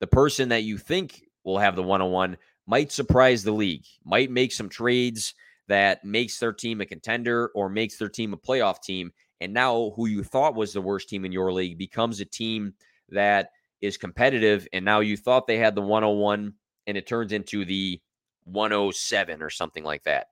[0.00, 4.52] The person that you think will have the 101 might surprise the league, might make
[4.52, 5.34] some trades
[5.68, 9.12] that makes their team a contender or makes their team a playoff team.
[9.40, 12.74] And now, who you thought was the worst team in your league becomes a team
[13.10, 14.66] that is competitive.
[14.72, 16.54] And now you thought they had the 101
[16.86, 18.00] and it turns into the
[18.44, 20.28] 107 or something like that.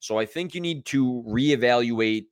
[0.00, 2.26] So I think you need to reevaluate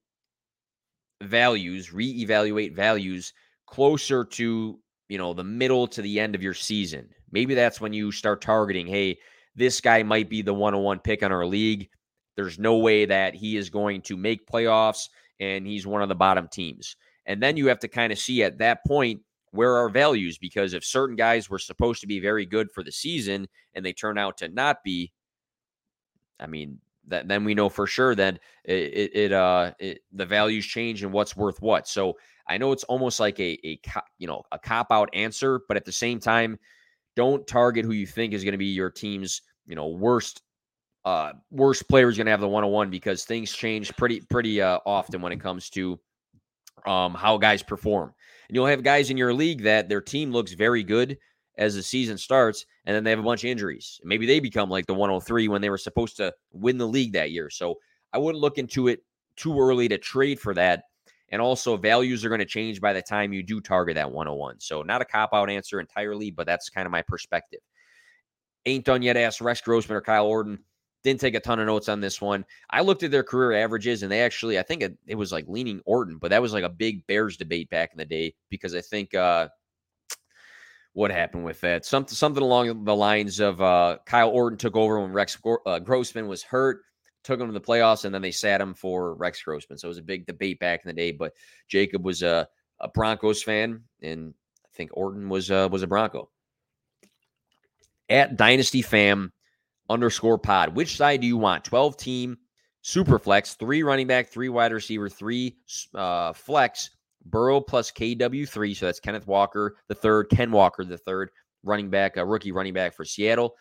[1.22, 3.32] values, reevaluate values
[3.66, 7.08] closer to, you know, the middle to the end of your season.
[7.32, 9.18] Maybe that's when you start targeting, hey,
[9.56, 11.88] this guy might be the 101 pick on our league.
[12.36, 15.08] There's no way that he is going to make playoffs
[15.40, 16.96] and he's one of the bottom teams.
[17.26, 19.20] And then you have to kind of see at that point
[19.50, 22.92] where are values because if certain guys were supposed to be very good for the
[22.92, 25.12] season and they turn out to not be,
[26.38, 30.26] I mean, that then we know for sure that it, it, it uh it, the
[30.26, 31.86] values change and what's worth what.
[31.86, 32.14] So
[32.48, 33.80] I know it's almost like a a
[34.18, 36.58] you know a cop out answer, but at the same time,
[37.14, 40.42] don't target who you think is going to be your team's you know, worst
[41.06, 44.78] uh worst player is going to have the 101 because things change pretty pretty uh,
[44.84, 45.98] often when it comes to
[46.84, 48.12] um how guys perform.
[48.48, 51.16] And you'll have guys in your league that their team looks very good
[51.56, 53.98] as the season starts and then they have a bunch of injuries.
[54.04, 57.30] Maybe they become like the 103 when they were supposed to win the league that
[57.30, 57.48] year.
[57.48, 57.78] So
[58.12, 59.00] I wouldn't look into it
[59.36, 60.84] too early to trade for that.
[61.30, 64.60] And also, values are going to change by the time you do target that 101.
[64.60, 67.60] So, not a cop out answer entirely, but that's kind of my perspective.
[68.64, 69.16] Ain't done yet.
[69.16, 70.60] Asked Rex Grossman or Kyle Orton.
[71.02, 72.44] Didn't take a ton of notes on this one.
[72.70, 75.46] I looked at their career averages, and they actually, I think it, it was like
[75.46, 78.74] leaning Orton, but that was like a big Bears debate back in the day because
[78.74, 79.48] I think uh,
[80.94, 85.00] what happened with that something something along the lines of uh, Kyle Orton took over
[85.00, 86.80] when Rex uh, Grossman was hurt
[87.26, 89.78] took him to the playoffs, and then they sat him for Rex Grossman.
[89.78, 91.10] So it was a big debate back in the day.
[91.10, 91.34] But
[91.66, 94.32] Jacob was a, a Broncos fan, and
[94.64, 96.30] I think Orton was uh, was a Bronco.
[98.08, 99.32] At Dynasty Fam
[99.88, 101.64] underscore pod, which side do you want?
[101.64, 102.38] Twelve team
[102.82, 105.56] super flex, three running back, three wide receiver, three
[105.94, 106.90] uh, flex.
[107.24, 111.30] Burrow plus KW three, so that's Kenneth Walker the third, Ken Walker the third,
[111.64, 113.56] running back, a rookie running back for Seattle,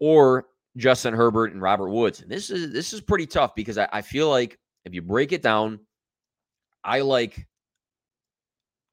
[0.00, 2.22] or Justin Herbert and Robert Woods.
[2.22, 5.32] And this is this is pretty tough because I, I feel like if you break
[5.32, 5.80] it down,
[6.82, 7.46] I like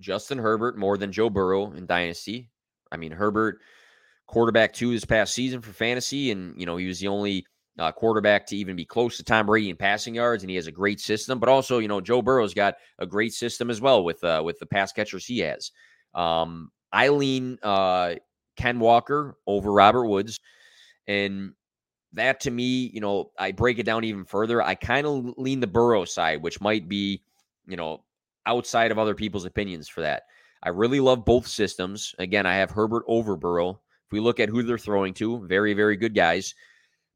[0.01, 2.49] Justin Herbert more than Joe Burrow in Dynasty.
[2.91, 3.59] I mean, Herbert
[4.27, 7.45] quarterback two this past season for fantasy, and you know he was the only
[7.79, 10.67] uh, quarterback to even be close to Tom Brady in passing yards, and he has
[10.67, 11.39] a great system.
[11.39, 14.59] But also, you know, Joe Burrow's got a great system as well with uh, with
[14.59, 15.71] the pass catchers he has.
[16.13, 18.15] Um, I lean uh,
[18.55, 20.39] Ken Walker over Robert Woods,
[21.07, 21.53] and
[22.13, 24.61] that to me, you know, I break it down even further.
[24.61, 27.23] I kind of lean the Burrow side, which might be,
[27.67, 28.03] you know,
[28.45, 30.23] outside of other people's opinions for that.
[30.63, 32.13] I really love both systems.
[32.19, 33.79] Again, I have Herbert over Burrow.
[34.11, 36.53] We look at who they're throwing to, very, very good guys.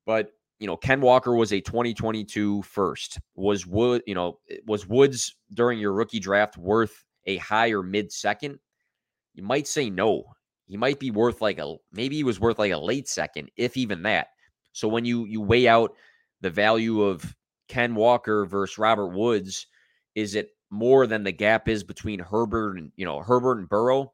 [0.06, 3.20] But, you know, Ken Walker was a 2022 first.
[3.36, 8.12] Was Wood, you know, eh, was Woods during your rookie draft worth a higher mid
[8.12, 8.60] second?
[9.34, 10.24] You might say no.
[10.68, 13.78] He might be worth like a maybe he was worth like a late second, if
[13.78, 14.28] even that.
[14.72, 15.94] So when you you weigh out
[16.42, 17.36] the value of
[17.68, 19.68] Ken Walker versus Robert Woods,
[20.16, 24.14] is it more than the gap is between Herbert and you know Herbert and Burrow?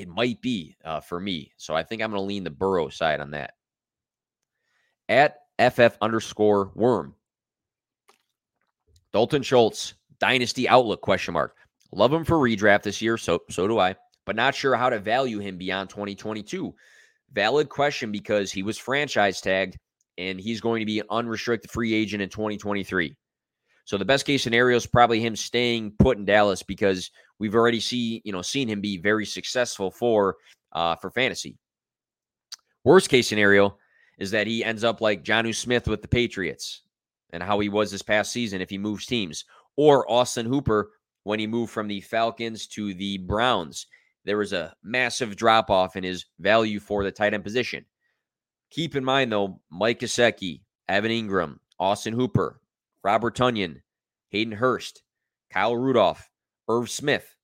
[0.00, 1.52] It might be uh, for me.
[1.58, 3.52] So I think I'm going to lean the Burrow side on that.
[5.10, 7.14] At FF underscore worm.
[9.12, 11.54] Dalton Schultz, Dynasty Outlook question mark.
[11.92, 14.98] Love him for redraft this year, so so do I, but not sure how to
[14.98, 16.72] value him beyond 2022.
[17.32, 19.76] Valid question because he was franchise tagged
[20.16, 23.16] and he's going to be an unrestricted free agent in 2023.
[23.84, 27.80] So the best case scenario is probably him staying put in Dallas because we've already
[27.80, 30.36] see you know seen him be very successful for
[30.72, 31.58] uh, for fantasy.
[32.84, 33.76] Worst case scenario
[34.18, 36.82] is that he ends up like Jonnu Smith with the Patriots
[37.32, 39.44] and how he was this past season if he moves teams,
[39.76, 40.90] or Austin Hooper
[41.24, 43.86] when he moved from the Falcons to the Browns
[44.24, 47.84] there was a massive drop off in his value for the tight end position.
[48.70, 52.59] Keep in mind, though, Mike Gesicki, Evan Engram, Austin Hooper,
[53.02, 53.80] Robert Tonyan,
[54.30, 55.02] Hayden Hurst,
[55.50, 56.28] Kyle Rudolph,
[56.68, 57.34] Irv Smith.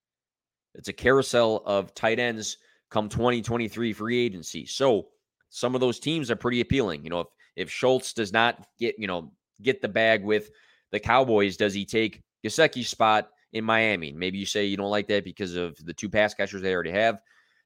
[0.75, 2.59] It's a carousel of tight ends
[2.90, 4.66] come 2023 free agency.
[4.66, 5.09] So
[5.49, 7.05] some of those teams are pretty appealing.
[7.05, 10.51] You know, if if Schultz does not get, you know, get the bag with
[10.92, 14.12] the Cowboys, does he take Gesicki's spot in Miami.
[14.12, 16.90] Maybe you say you don't like that because of the two pass catchers they already
[16.90, 17.19] have.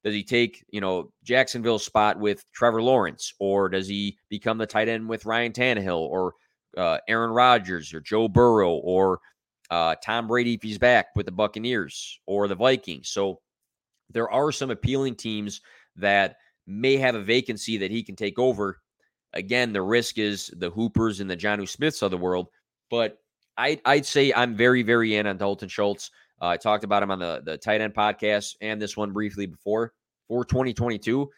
[0.04, 4.66] Does he take, you know, Jacksonville's spot with Trevor Lawrence, or does he become the
[4.66, 6.34] tight end with Ryan Tannehill, or
[6.76, 9.20] uh, Aaron Rodgers, or Joe Burrow, or
[9.70, 13.08] uh, Tom Brady if he's back with the Buccaneers or the Vikings?
[13.08, 13.40] So
[14.10, 15.60] there are some appealing teams
[15.96, 18.78] that may have a vacancy that he can take over.
[19.32, 22.48] Again, the risk is the Hoopers and the Jonnu Smiths of the world,
[22.90, 23.18] but
[23.56, 26.10] I'd, I'd say I'm very, very in on Dalton Schultz.
[26.40, 29.46] Uh, I talked about him on the, the tight end podcast and this one briefly
[29.46, 29.92] before
[30.26, 31.28] for 2022.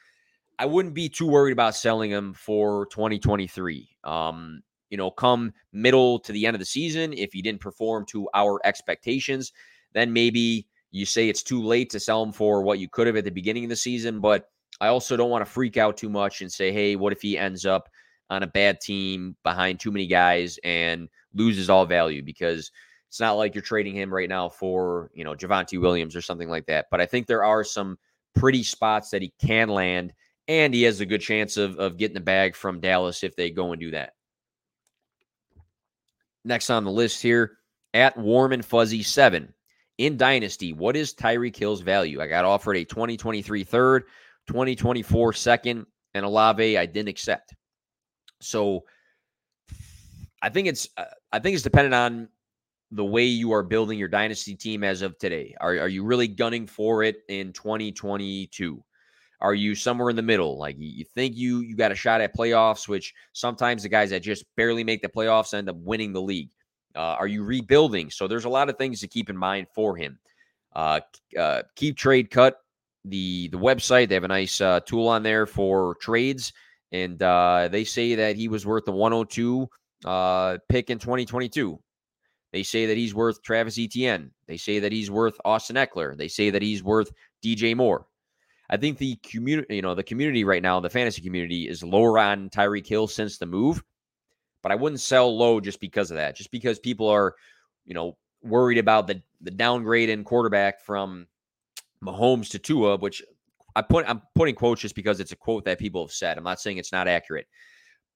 [0.59, 3.89] I wouldn't be too worried about selling him for 2023.
[4.05, 8.05] Um, you know, come middle to the end of the season, if he didn't perform
[8.11, 9.51] to our expectations,
[9.95, 13.17] then maybe you say it's too late to sell him for what you could have
[13.17, 14.21] at the beginning of the season.
[14.21, 14.51] But
[14.83, 17.39] I also don't want to freak out too much and say, hey, what if he
[17.39, 17.89] ends up
[18.29, 22.71] on a bad team behind too many guys and loses all value because
[23.09, 26.51] it's not like you're trading him right now for, you know, Javonte Williams or something
[26.51, 26.89] like that.
[26.91, 27.97] But I think there are some
[28.35, 30.13] pretty spots that he can land,
[30.49, 33.51] and he has a good chance of, of getting the bag from Dallas if they
[33.51, 34.13] go and do that.
[36.45, 37.59] Next on the list here
[37.95, 39.53] at Warm and Fuzzy 7.
[39.99, 42.21] In Dynasty, what is Tyreek Hill's value?
[42.21, 44.05] I got offered a 2023 third,
[44.49, 47.55] 2024 second, and Olave I didn't accept.
[48.41, 48.85] So
[50.43, 52.29] I think it's uh, I think it's dependent on
[52.91, 55.55] the way you are building your dynasty team as of today.
[55.61, 58.83] Are are you really gunning for it in 2022?
[59.43, 60.57] Are you somewhere in the middle?
[60.57, 64.21] Like you think you you got a shot at playoffs, which sometimes the guys that
[64.21, 66.51] just barely make the playoffs end up winning the league.
[66.95, 68.09] Uh, are you rebuilding?
[68.09, 70.19] So there's a lot of things to keep in mind for him.
[70.75, 71.01] Uh,
[71.37, 72.59] uh, keep trade cut
[73.05, 74.09] the the website.
[74.09, 76.53] They have a nice uh, tool on there for trades,
[76.93, 79.69] and uh, they say that he was worth the 102
[80.05, 81.81] uh, pick in 2022.
[82.53, 84.31] They say that he's worth Travis Etienne.
[84.47, 86.17] They say that he's worth Austin Ekeler.
[86.17, 87.11] They say that he's worth
[87.43, 88.07] DJ Moore.
[88.73, 92.19] I think the community, you know, the community right now, the fantasy community is lower
[92.19, 93.85] on Tyreek Hill since the move,
[94.63, 96.35] but I wouldn't sell low just because of that.
[96.35, 97.35] Just because people are,
[97.85, 101.27] you know, worried about the the downgrade in quarterback from
[102.03, 103.23] Mahomes to Tua, which
[103.77, 106.39] I put I'm putting quotes just because it's a quote that people have said.
[106.39, 107.49] I'm not saying it's not accurate,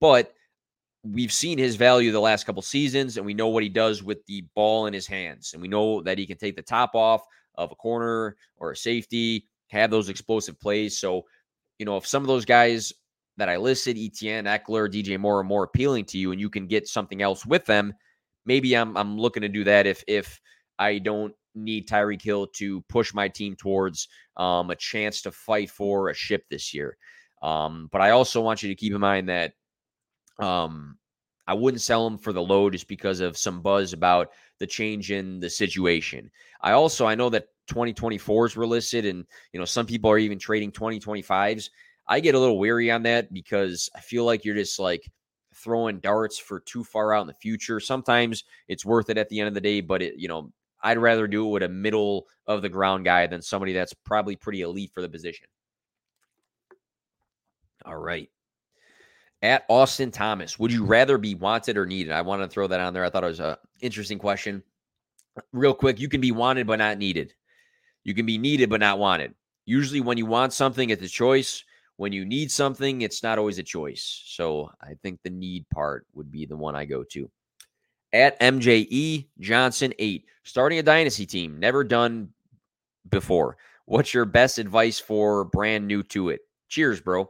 [0.01, 0.33] but
[1.03, 4.25] we've seen his value the last couple seasons, and we know what he does with
[4.25, 7.27] the ball in his hands, and we know that he can take the top off
[7.57, 10.99] of a corner or a safety have those explosive plays.
[10.99, 11.23] So,
[11.79, 12.93] you know, if some of those guys
[13.37, 16.67] that I listed, Etienne, Ekeler, DJ Moore, are more appealing to you, and you can
[16.67, 17.95] get something else with them,
[18.45, 20.41] maybe I'm I'm looking to do that if if
[20.79, 25.71] I don't need Tyreek Hill to push my team towards um, a chance to fight
[25.71, 26.97] for a ship this year.
[27.43, 29.53] Um, but I also want you to keep in mind that
[30.39, 30.99] um,
[31.47, 35.11] I wouldn't sell him for the low just because of some buzz about the change
[35.11, 36.31] in the situation.
[36.61, 40.39] I also I know that 2024s were listed, and you know some people are even
[40.39, 41.71] trading 2025s.
[42.09, 45.11] I get a little weary on that because I feel like you're just like
[45.55, 47.81] throwing darts for too far out in the future.
[47.81, 50.53] Sometimes it's worth it at the end of the day, but it you know
[50.83, 54.37] I'd rather do it with a middle of the ground guy than somebody that's probably
[54.37, 55.49] pretty elite for the position.
[57.85, 58.31] All right.
[59.43, 62.13] At Austin Thomas, would you rather be wanted or needed?
[62.13, 63.05] I wanted to throw that on there.
[63.05, 64.63] I thought it was an interesting question.
[65.53, 67.35] Real quick, you can be wanted but not needed.
[68.07, 69.35] You can be needed but not wanted.
[69.65, 71.65] Usually, when you want something, it's a choice.
[71.97, 74.23] When you need something, it's not always a choice.
[74.27, 77.29] So I think the need part would be the one I go to.
[78.13, 82.29] At MJE Johnson 8, starting a dynasty team, never done
[83.09, 83.57] before.
[83.87, 86.43] What's your best advice for brand new to it?
[86.69, 87.29] Cheers, bro.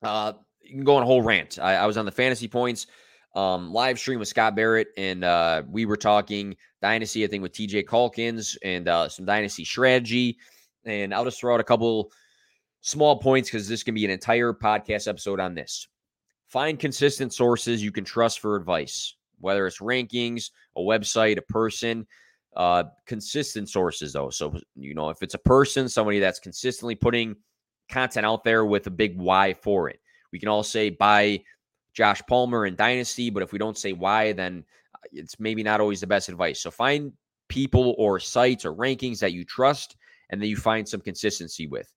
[0.00, 1.58] Uh, you can go on a whole rant.
[1.60, 2.86] I, I was on the fantasy points
[3.34, 7.52] um, live stream with Scott Barrett, and uh, we were talking dynasty, I think, with
[7.52, 10.38] TJ Calkins and uh, some dynasty strategy.
[10.84, 12.12] And I'll just throw out a couple
[12.80, 15.86] small points because this can be an entire podcast episode on this.
[16.48, 22.06] Find consistent sources you can trust for advice, whether it's rankings, a website, a person.
[22.54, 24.28] Uh, consistent sources, though.
[24.28, 27.36] So, you know, if it's a person, somebody that's consistently putting
[27.88, 30.00] content out there with a big why for it.
[30.32, 31.44] We can all say buy
[31.92, 35.80] Josh Palmer in Dynasty, but if we don't say why, then uh, it's maybe not
[35.80, 36.60] always the best advice.
[36.60, 37.12] So find
[37.48, 39.96] people or sites or rankings that you trust
[40.30, 41.92] and that you find some consistency with.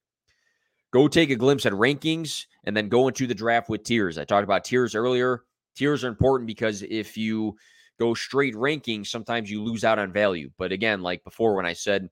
[0.91, 4.17] Go take a glimpse at rankings and then go into the draft with tiers.
[4.17, 5.43] I talked about tiers earlier.
[5.75, 7.55] Tiers are important because if you
[7.99, 10.49] go straight rankings, sometimes you lose out on value.
[10.57, 12.09] But again, like before, when I said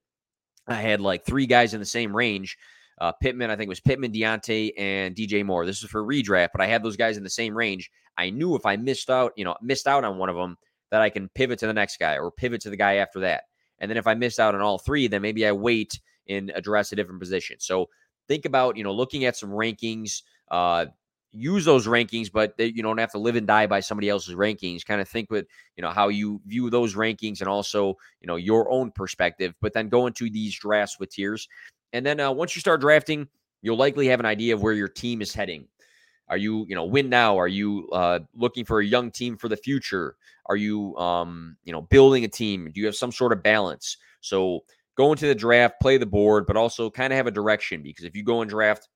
[0.67, 2.57] I had like three guys in the same range,
[2.99, 5.65] uh, Pittman, I think it was Pittman, Diontae, and DJ Moore.
[5.65, 7.91] This is for redraft, but I had those guys in the same range.
[8.17, 10.57] I knew if I missed out, you know, missed out on one of them,
[10.91, 13.45] that I can pivot to the next guy or pivot to the guy after that.
[13.79, 16.91] And then if I missed out on all three, then maybe I wait and address
[16.91, 17.57] a different position.
[17.59, 17.89] So
[18.27, 20.21] think about, you know, looking at some rankings.
[20.51, 20.85] Uh,
[21.33, 24.35] use those rankings, but they, you don't have to live and die by somebody else's
[24.35, 24.85] rankings.
[24.85, 28.35] Kind of think with, you know, how you view those rankings and also, you know,
[28.35, 29.55] your own perspective.
[29.59, 31.49] But then go into these drafts with tiers.
[31.93, 33.27] And then uh, once you start drafting,
[33.61, 35.67] you'll likely have an idea of where your team is heading.
[36.27, 37.37] Are you, you know, win now?
[37.37, 40.15] Are you uh, looking for a young team for the future?
[40.47, 42.71] Are you, um, you know, building a team?
[42.73, 43.97] Do you have some sort of balance?
[44.21, 44.61] So
[44.95, 48.05] go into the draft, play the board, but also kind of have a direction because
[48.05, 48.89] if you go and draft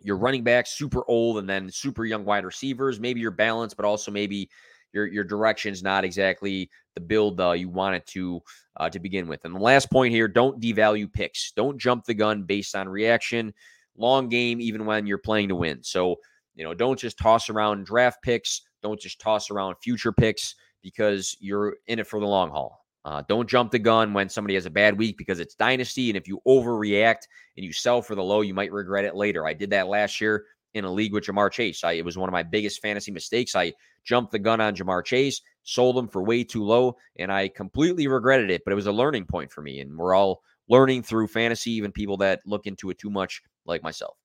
[0.00, 3.84] your running back super old and then super young wide receivers, maybe you're balanced, but
[3.84, 4.48] also maybe
[4.96, 8.40] your your direction's not exactly the build uh, you want it to
[8.78, 9.44] uh, to begin with.
[9.44, 11.52] And the last point here: don't devalue picks.
[11.52, 13.52] Don't jump the gun based on reaction.
[13.96, 15.82] Long game, even when you're playing to win.
[15.82, 16.16] So
[16.54, 18.62] you know, don't just toss around draft picks.
[18.82, 22.84] Don't just toss around future picks because you're in it for the long haul.
[23.04, 26.10] Uh, don't jump the gun when somebody has a bad week because it's dynasty.
[26.10, 29.46] And if you overreact and you sell for the low, you might regret it later.
[29.46, 31.84] I did that last year in a league with Ja'Marr Chase.
[31.84, 33.54] I, it was one of my biggest fantasy mistakes.
[33.54, 33.72] I
[34.06, 38.06] jumped the gun on Ja'Marr Chase, sold him for way too low, and I completely
[38.06, 38.62] regretted it.
[38.64, 41.92] But it was a learning point for me, and we're all learning through fantasy, even
[41.92, 44.16] people that look into it too much, like myself.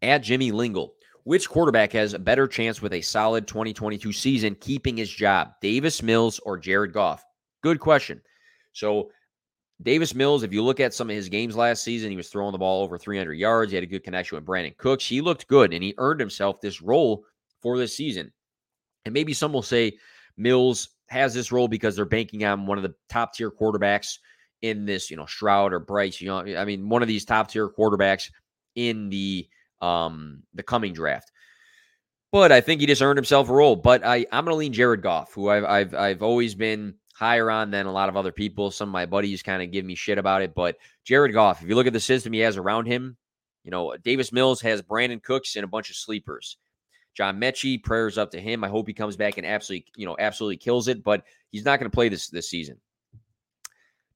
[0.00, 0.94] At Jimmy Lingle,
[1.24, 6.02] which quarterback has a better chance with a solid 2022 season keeping his job, Davis
[6.02, 7.22] Mills or Jared Goff?
[7.62, 8.22] Good question.
[8.72, 9.10] So,
[9.82, 12.52] Davis Mills, if you look at some of his games last season, he was throwing
[12.52, 13.70] the ball over 300 yards.
[13.70, 15.06] He had a good connection with Brandin Cooks.
[15.06, 17.24] He looked good and he earned himself this role
[17.62, 18.32] for this season.
[19.04, 19.96] And maybe some will say
[20.36, 24.18] Mills has this role because they're banking on one of the top tier quarterbacks
[24.62, 26.56] in this, you know, Stroud or Bryce Young.
[26.56, 28.30] I mean, one of these top tier quarterbacks
[28.74, 29.48] in the
[29.80, 31.30] um the coming draft.
[32.30, 33.76] But I think he just earned himself a role.
[33.76, 37.72] But I I'm gonna lean Jared Goff, who I've I've I've always been higher on
[37.72, 38.70] than a lot of other people.
[38.70, 41.68] Some of my buddies kind of give me shit about it, but Jared Goff, if
[41.68, 43.16] you look at the system he has around him,
[43.64, 46.58] you know, Davis Mills has Brandin Cooks and a bunch of sleepers.
[47.16, 48.62] John Metchie, prayers up to him.
[48.62, 51.80] I hope he comes back and absolutely, you know, absolutely kills it, but he's not
[51.80, 52.76] going to play this this season.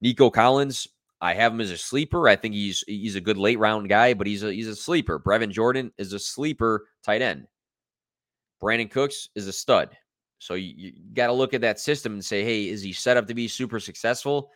[0.01, 0.87] Nico Collins,
[1.21, 2.29] I have him as a sleeper.
[2.29, 5.19] I think he's he's a good late round guy, but he's a he's a sleeper.
[5.19, 7.49] Brevin Jordan is a sleeper tight end.
[8.63, 9.91] Brandin Cooks is a stud.
[10.43, 13.17] So you, you got to look at that system and say, hey, is he set
[13.17, 14.51] up to be super successful?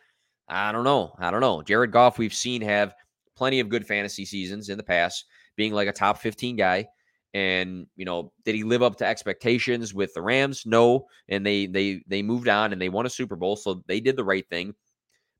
[0.49, 1.15] I don't know.
[1.17, 1.61] I don't know.
[1.61, 2.93] Jared Goff, we've seen have
[3.37, 5.23] plenty of good fantasy seasons in the past,
[5.55, 6.87] being like a top 15 guy.
[7.33, 10.63] And you know, did he live up to expectations with the Rams?
[10.65, 11.07] No.
[11.29, 14.17] And they they they moved on and they won a Super Bowl, so they did
[14.17, 14.75] the right thing.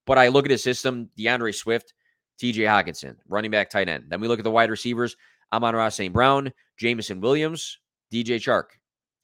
[0.06, 1.94] But I look at his system: D'Andre Swift,
[2.40, 2.62] T.J.
[2.62, 4.06] Hockenson, running back, tight end.
[4.08, 5.18] Then we look at the wide receivers:
[5.52, 6.14] Amon-Ra St.
[6.14, 7.80] Brown, Jameson Williams,
[8.14, 8.78] DJ Chark.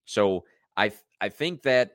[0.06, 0.44] So
[0.76, 0.92] I
[1.24, 1.92] I think that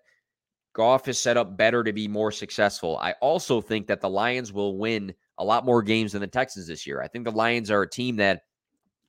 [0.72, 2.96] Goff is set up better to be more successful.
[2.96, 6.66] I also think that the Lions will win a lot more games than the Texans
[6.66, 7.02] this year.
[7.02, 8.40] I think the Lions are a team that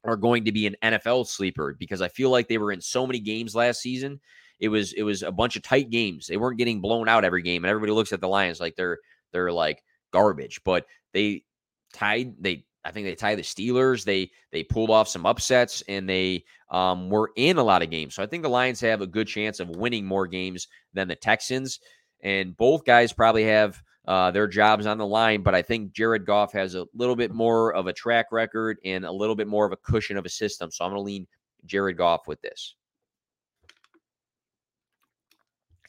[0.04, 3.08] are going to be an NFL sleeper because I feel like they were in so
[3.08, 4.20] many games last season.
[4.60, 6.28] It was it was a bunch of tight games.
[6.28, 8.98] They weren't getting blown out every game, and everybody looks at the Lions like they're
[9.32, 10.60] they're like garbage.
[10.66, 11.46] But they
[11.94, 14.04] tied they I think they tied the Steelers.
[14.04, 18.16] They they pulled off some upsets and they um, were in a lot of games.
[18.16, 21.16] So I think the Lions have a good chance of winning more games than the
[21.16, 21.80] Texans.
[22.24, 25.44] And both guys probably have uh, their jobs on the line.
[25.44, 29.06] But I think Jared Goff has a little bit more of a track record and
[29.06, 30.72] a little bit more of a cushion of a system.
[30.72, 31.28] So I'm going to lean
[31.68, 32.74] Jared Goff with this.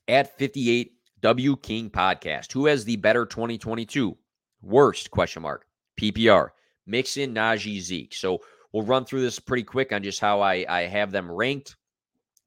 [0.07, 0.93] At 58,
[1.23, 2.53] W King Podcast.
[2.53, 4.19] Who has the better 2022?
[4.61, 5.65] Worst question mark.
[5.99, 6.51] PPR.
[6.87, 8.15] Mixon Najee Zeke.
[8.15, 8.41] So
[8.73, 11.77] we'll run through this pretty quick on just how I, I have them ranked.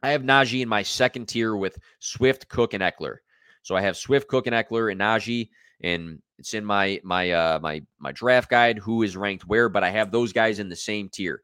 [0.01, 3.17] I have Najee in my second tier with Swift, Cook, and Ekeler.
[3.61, 5.49] So I have Swift, Cook, and Ekeler, and Najee
[5.83, 9.83] and it's in my my uh my my draft guide who is ranked where, but
[9.83, 11.43] I have those guys in the same tier.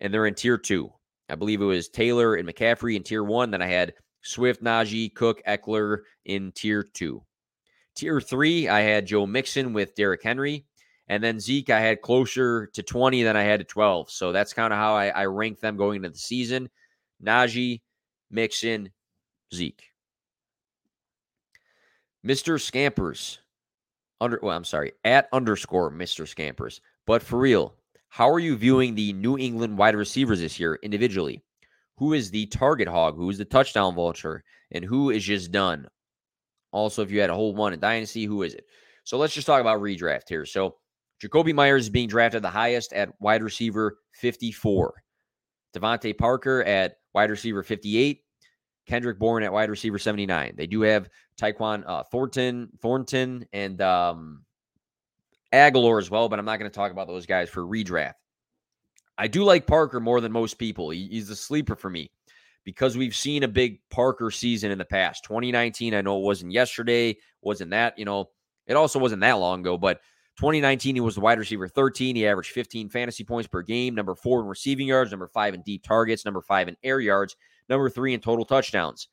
[0.00, 0.90] And they're in tier 2.
[1.28, 5.14] I believe it was Taylor and McCaffrey in tier 1, then I had Swift, Najee,
[5.14, 7.22] Cook, Ekeler in tier 2.
[7.94, 10.66] Tier 3, I had Joe Mixon with Derrick Henry,
[11.08, 14.10] and then Zeke I had closer to 20 than I had to 12.
[14.10, 16.68] So that's kind of how I, I rank them going into the season.
[17.22, 17.82] Najee,
[18.30, 18.90] Mixon,
[19.54, 19.82] Zeke.
[22.26, 22.60] Mr.
[22.60, 23.40] Scampers.
[24.20, 26.26] Under well, I'm sorry, at underscore Mr.
[26.26, 26.80] Scampers.
[27.06, 27.74] But for real,
[28.08, 31.42] how are you viewing the New England wide receivers this year individually?
[31.98, 33.16] Who is the target hog?
[33.16, 34.42] Who is the touchdown vulture?
[34.70, 35.86] And who is just done?
[36.72, 38.64] Also, if you had a whole one in Dynasty, who is it?
[39.04, 40.46] So let's just talk about redraft here.
[40.46, 40.76] So
[41.22, 45.02] Jakobi Meyers is being drafted the highest at wide receiver 54.
[45.74, 48.20] DeVante Parker at wide receiver 58.
[48.86, 50.54] Kendrick Bourne at wide receiver 79.
[50.56, 51.08] They do have
[51.40, 54.44] Tyquan uh, Thornton, Thornton, and um,
[55.52, 58.14] Agholor as well, but I'm not going to talk about those guys for redraft.
[59.16, 60.90] I do like Parker more than most people.
[60.90, 62.10] He, he's a sleeper for me
[62.64, 65.24] because we've seen a big Parker season in the past.
[65.24, 68.30] 2019, I know it wasn't yesterday, wasn't that, you know,
[68.66, 70.00] it also wasn't that long ago, but
[70.36, 72.16] 2019, he was the wide receiver 13.
[72.16, 75.62] He averaged 15 fantasy points per game, number four in receiving yards, number five in
[75.62, 77.36] deep targets, number five in air yards,
[77.68, 79.08] number three in total touchdowns.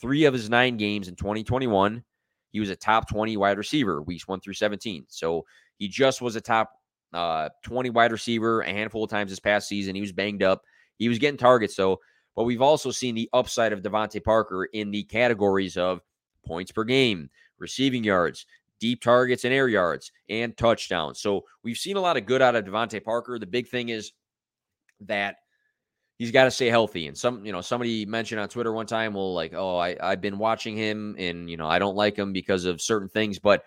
[0.00, 2.04] Three of his nine games in 2021,
[2.50, 5.06] he was a top 20 wide receiver, weeks one through 17.
[5.08, 5.46] So
[5.78, 6.72] he just was a top
[7.12, 9.94] uh, 20 wide receiver a handful of times this past season.
[9.94, 10.62] He was banged up.
[10.98, 12.00] He was getting targets, though.
[12.36, 16.00] But we've also seen the upside of DeVante Parker in the categories of
[16.46, 18.46] points per game, receiving yards,
[18.80, 21.20] deep targets and air yards, and touchdowns.
[21.20, 23.38] So we've seen a lot of good out of DeVante Parker.
[23.38, 24.12] The big thing is
[25.02, 25.36] that
[26.18, 27.06] he's got to stay healthy.
[27.06, 30.20] And some, you know, somebody mentioned on Twitter one time, well, like, oh, I, I've
[30.20, 33.64] been watching him and, you know, I don't like him because of certain things, but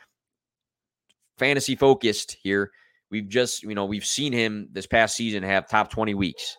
[1.37, 2.71] fantasy focused here.
[3.09, 6.57] We've just, you know, we've seen him this past season have top 20 weeks.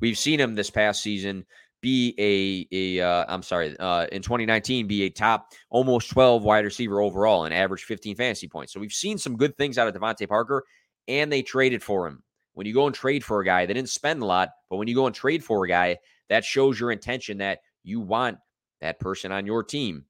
[0.00, 1.46] We've seen him this past season
[1.82, 6.64] be a, a uh, I'm sorry, uh, in 2019, be a top almost 12 wide
[6.64, 8.72] receiver overall and average 15 fantasy points.
[8.72, 10.64] So we've seen some good things out of DeVante Parker,
[11.08, 12.22] and they traded for him
[12.54, 14.88] When you go and trade for a guy, they didn't spend a lot, but when
[14.88, 15.98] you go and trade for a guy,
[16.30, 18.38] that shows your intention that you want
[18.80, 20.06] that person on your team.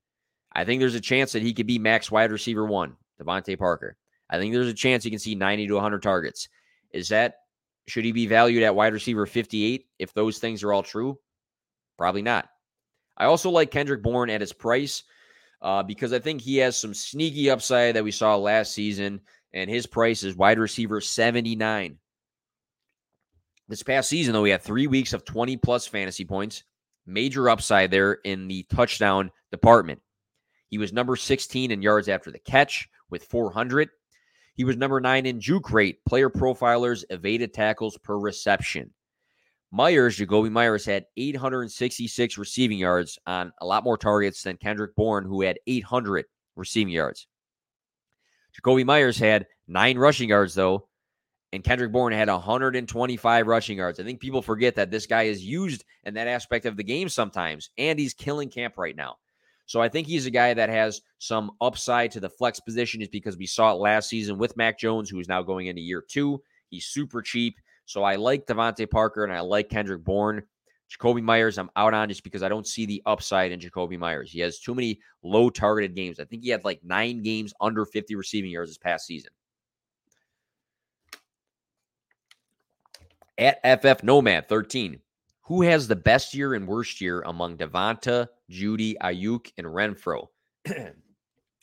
[0.53, 3.97] I think there's a chance that he could be max wide receiver one, DeVante Parker.
[4.29, 6.49] I think there's a chance he can see 90 to 100 targets.
[6.93, 7.37] Is that,
[7.89, 11.19] should he be valued at wide receiver 58 if those things are all true?
[12.03, 12.49] Probably not.
[13.17, 15.05] I also like Kendrick Bourne at his price
[15.63, 19.21] uh, because I think he has some sneaky upside that we saw last season,
[19.53, 21.97] and his price is wide receiver 79.
[23.69, 26.65] This past season, though, we had three weeks of 20 plus fantasy points,
[27.07, 30.01] major upside there in the touchdown department.
[30.71, 33.91] He was number 16 in yards after the catch with 400.
[34.57, 38.93] He was number nine in juke rate, player profilers, evaded tackles per reception.
[39.75, 45.25] Meyers, Jakobi Meyers had 866 receiving yards on a lot more targets than Kendrick Bourne,
[45.25, 47.27] who had 800 receiving yards.
[48.55, 50.89] Jakobi Meyers had nine rushing yards, though,
[51.55, 53.99] and Kendrick Bourne had 125 rushing yards.
[53.99, 57.09] I think people forget that this guy is used in that aspect of the game
[57.09, 59.17] sometimes, and he's killing camp right now.
[59.65, 63.09] So I think he's a guy that has some upside to the flex position, is
[63.09, 66.05] because we saw it last season with Mac Jones, who is now going into year
[66.07, 66.43] two.
[66.69, 67.57] He's super cheap.
[67.85, 70.43] So I like DeVante Parker and I like Kendrick Bourne.
[70.93, 74.31] Jakobi Meyers, I'm out on just because I don't see the upside in Jakobi Meyers.
[74.31, 76.21] He has too many low targeted games.
[76.21, 79.33] I think he had like nine games under 50 receiving yards this past season.
[83.39, 85.01] At FF Nomad 13,
[85.43, 90.27] who has the best year and worst year among Devonta, Jeudy, Aiyuk, and Renfrow?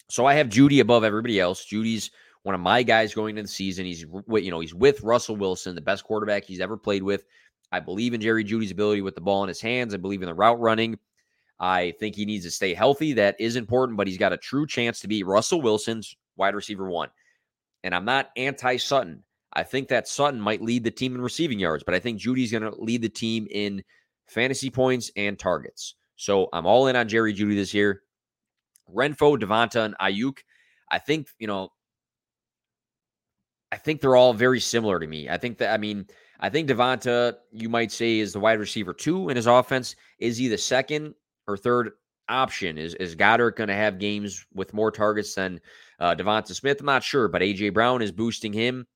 [0.09, 1.65] so I have Jeudy above everybody else.
[1.65, 2.09] Jeudy's
[2.43, 3.85] one of my guys going into the season.
[3.85, 7.25] He's you know he's with Russell Wilson, the best quarterback he's ever played with.
[7.71, 9.93] I believe in Jerry Jeudy's ability with the ball in his hands.
[9.93, 10.97] I believe in the route running.
[11.59, 13.13] I think he needs to stay healthy.
[13.13, 16.89] That is important, but he's got a true chance to be Russell Wilson's wide receiver
[16.89, 17.09] one.
[17.83, 19.23] And I'm not anti Sutton.
[19.53, 22.51] I think that Sutton might lead the team in receiving yards, but I think Jeudy's
[22.51, 23.83] going to lead the team in
[24.27, 25.95] fantasy points and targets.
[26.15, 28.03] So I'm all in on Jerry Jeudy this year.
[28.93, 30.37] Renfrow, Devonta, and Aiyuk.
[30.91, 31.69] I think, you know,
[33.71, 35.29] I think they're all very similar to me.
[35.29, 36.07] I think that, I mean,
[36.39, 39.95] I think Devonta, you might say, is the wide receiver two in his offense.
[40.19, 41.13] Is he the second
[41.47, 41.91] or third
[42.27, 42.77] option?
[42.77, 45.59] Is, is Goedert going to have games with more targets than
[45.99, 46.79] uh, Devonta Smith?
[46.79, 47.69] I'm not sure, but A.J.
[47.69, 48.87] Brown is boosting him.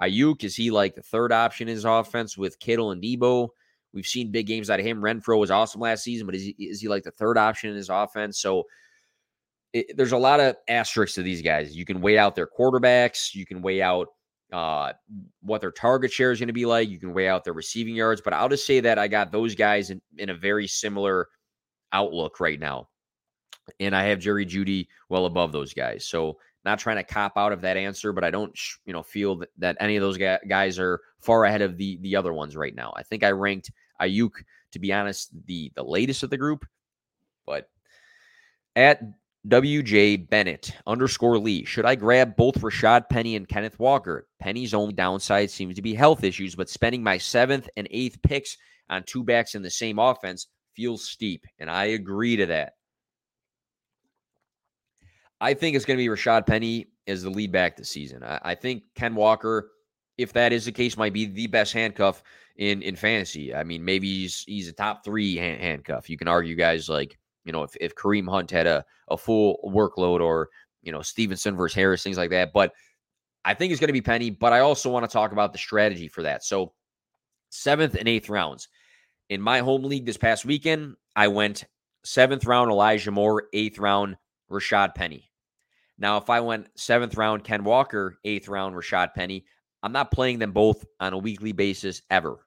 [0.00, 3.48] Aiyuk, is he like the third option in his offense with Kittle and Deebo?
[3.92, 5.00] We've seen big games out of him.
[5.00, 7.76] Renfrow was awesome last season, but is he, is he like the third option in
[7.76, 8.40] his offense?
[8.40, 8.64] So
[9.74, 11.76] it, there's a lot of asterisks to these guys.
[11.76, 13.34] You can weigh out their quarterbacks.
[13.34, 14.08] You can weigh out
[14.52, 14.92] uh,
[15.42, 16.88] what their target share is going to be like.
[16.88, 18.22] You can weigh out their receiving yards.
[18.24, 21.28] But I'll just say that I got those guys in, in a very similar
[21.92, 22.88] outlook right now.
[23.80, 26.06] And I have Jerry Jeudy well above those guys.
[26.06, 28.56] So not trying to cop out of that answer, but I don't,
[28.86, 32.14] you know, feel that, that any of those guys are far ahead of the the
[32.14, 32.92] other ones right now.
[32.96, 33.70] I think I ranked
[34.00, 34.30] Aiyuk,
[34.72, 36.64] to be honest, the the latest of the group.
[37.44, 37.68] But
[38.76, 39.00] at
[39.46, 41.64] WJ Bennett underscore Lee.
[41.64, 44.26] Should I grab both Rashad Penny and Kenneth Walker?
[44.40, 48.56] Penny's only downside seems to be health issues, but spending my seventh and eighth picks
[48.88, 51.46] on two backs in the same offense feels steep.
[51.58, 52.72] And I agree to that.
[55.40, 58.22] I think it's going to be Rashad Penny as the lead back this season.
[58.22, 59.72] I, I, think Ken Walker,
[60.16, 62.22] if that is the case, might be the best handcuff
[62.56, 63.54] in in fantasy.
[63.54, 66.08] I mean, maybe he's he's a top three hand, handcuff.
[66.08, 69.58] You can argue guys like you know, if, if Kareem Hunt had a, a full
[69.64, 70.48] workload or,
[70.82, 72.52] you know, Stevenson versus Harris, things like that.
[72.52, 72.72] But
[73.44, 75.58] I think it's going to be Penny, but I also want to talk about the
[75.58, 76.44] strategy for that.
[76.44, 76.72] So,
[77.50, 78.68] seventh and eighth rounds.
[79.28, 81.64] In my home league this past weekend, I went
[82.04, 84.16] seventh round Elijah Moore, eighth round
[84.50, 85.30] Rashad Penny.
[85.98, 89.44] Now, if I went seventh round Ken Walker, eighth round Rashad Penny,
[89.82, 92.46] I'm not playing them both on a weekly basis ever.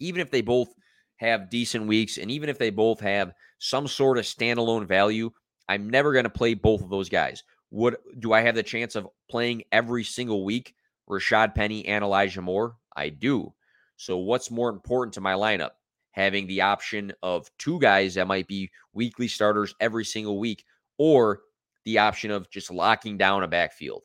[0.00, 0.74] Even if they both
[1.16, 5.30] have decent weeks, and even if they both have some sort of standalone value,
[5.68, 7.44] I'm never going to play both of those guys.
[7.70, 10.74] Would do I have the chance of playing every single week
[11.08, 12.74] Rashad Penny and Elijah Moore?
[12.96, 13.54] I do.
[13.96, 15.70] So what's more important to my lineup?
[16.12, 20.64] Having the option of two guys that might be weekly starters every single week,
[20.98, 21.42] or
[21.84, 24.02] the option of just locking down a backfield.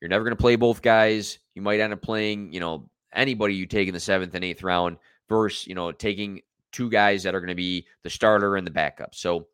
[0.00, 1.38] You're never going to play both guys.
[1.54, 4.62] You might end up playing, you know, anybody you take in the seventh and eighth
[4.62, 4.96] round
[5.28, 6.40] versus, you know, taking
[6.72, 9.14] two guys that are going to be the starter and the backup.
[9.14, 9.46] So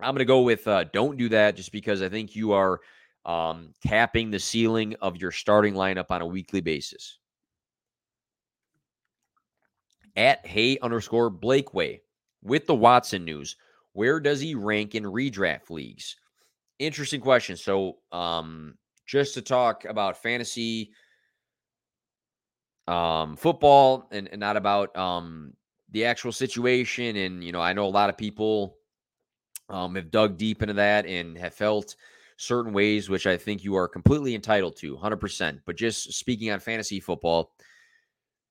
[0.00, 2.80] I'm going to go with uh, don't do that just because I think you are
[3.24, 7.18] um, capping the ceiling of your starting lineup on a weekly basis.
[10.16, 12.00] At Hey underscore Blakeway
[12.42, 13.56] with the Watson news,
[13.92, 16.16] where does he rank in redraft leagues?
[16.78, 17.56] Interesting question.
[17.56, 18.74] So, um,
[19.06, 20.92] just to talk about fantasy
[22.88, 25.52] um, football and, and not about um,
[25.92, 27.16] the actual situation.
[27.16, 28.76] And, you know, I know a lot of people
[29.68, 31.96] um, have dug deep into that and have felt
[32.36, 35.60] certain ways, which I think you are completely entitled to, 100%.
[35.64, 37.52] But just speaking on fantasy football,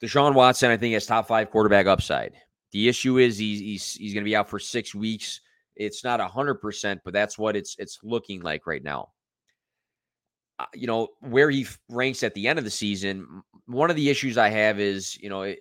[0.02, 2.34] Deshaun Watson, I think, has top five quarterback upside.
[2.72, 5.42] The issue is he's he's, he's going to be out for six weeks.
[5.76, 9.10] It's not hundred percent, but that's what it's it's looking like right now.
[10.58, 13.44] Uh, you know where he ranks at the end of the season.
[13.66, 15.54] One of the issues I have is you know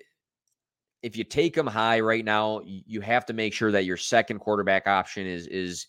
[1.03, 4.38] if you take him high right now, you have to make sure that your second
[4.38, 5.86] quarterback option is is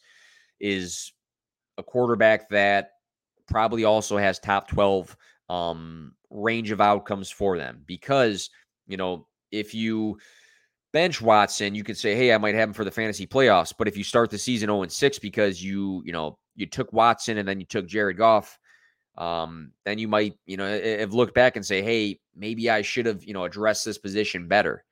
[0.59, 1.11] is
[1.77, 2.91] a quarterback that
[3.49, 5.15] probably also has top 12
[5.49, 8.49] um, range of outcomes for them because
[8.87, 10.17] you know if you
[10.93, 13.87] bench Watson, you could say, "Hey, I might have him for the fantasy playoffs." But
[13.87, 17.37] if you start the season 0 and 6 because you, you know, you took Watson
[17.37, 18.57] and then you took Jared Goff,
[19.17, 23.05] um, then you might, you know, have looked back and say, "Hey, maybe I should
[23.05, 24.83] have, you know, addressed this position better."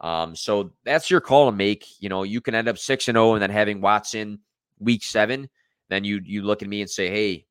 [0.00, 1.86] Um, so that's your call to make.
[2.00, 4.40] You know, you can end up six and zero, oh and then having Watson
[4.78, 5.48] week seven.
[5.88, 7.46] Then you you look at me and say, "Hey,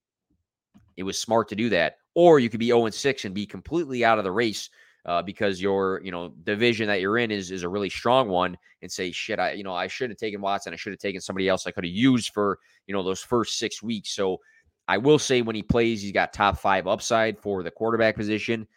[0.98, 3.46] it was smart to do that." Or you could be zero and six and be
[3.46, 4.70] completely out of the race
[5.06, 8.58] uh, because your you know division that you're in is is a really strong one,
[8.82, 10.74] and say, "Shit, I you know I should have taken Watson.
[10.74, 11.66] I should have taken somebody else.
[11.66, 14.40] I could have used for you know those first six weeks." So
[14.88, 18.68] I will say when he plays, he's got top five upside for the quarterback position.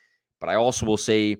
[0.41, 1.39] But I also will say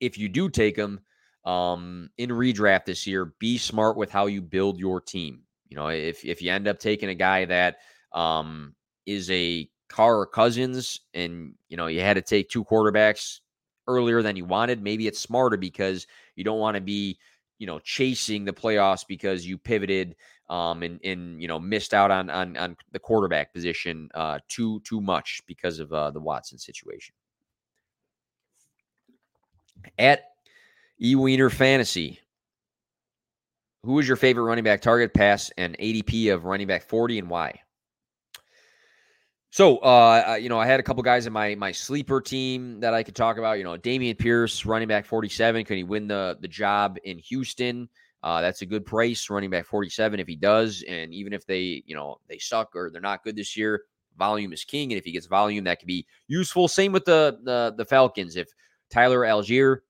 [0.00, 1.00] if you do take him
[1.44, 5.42] um, in redraft this year, be smart with how you build your team.
[5.68, 7.78] You know, if if you end up taking a guy that
[8.12, 8.74] um,
[9.06, 13.40] is a Carr Cousins, and you know you had to take two quarterbacks
[13.86, 17.18] earlier than you wanted, maybe it's smarter because you don't want to be
[17.58, 20.16] you know chasing the playoffs because you pivoted
[20.48, 24.80] um, and and you know missed out on on on the quarterback position uh, too
[24.80, 27.14] too much because of uh, the Watson situation.
[29.98, 30.33] At
[31.00, 32.20] E Wiener Fantasy.
[33.84, 37.28] Who is your favorite running back target pass and ADP of running back 40 and
[37.28, 37.60] why?
[39.50, 42.92] So, uh, you know, I had a couple guys in my my sleeper team that
[42.92, 43.58] I could talk about.
[43.58, 45.64] You know, Dameon Pierce, running back 47.
[45.64, 47.88] Can he win the the job in Houston?
[48.24, 50.82] Uh, that's a good price, running back 47 if he does.
[50.88, 53.82] And even if they, you know, they suck or they're not good this year,
[54.16, 54.90] volume is king.
[54.90, 56.66] And if he gets volume, that could be useful.
[56.66, 58.36] Same with the the, the Falcons.
[58.36, 58.48] If
[58.90, 59.80] Tyler Allgeier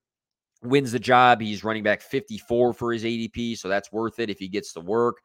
[0.67, 1.41] wins the job.
[1.41, 4.81] He's running back 54 for his ADP, so that's worth it if he gets the
[4.81, 5.17] work.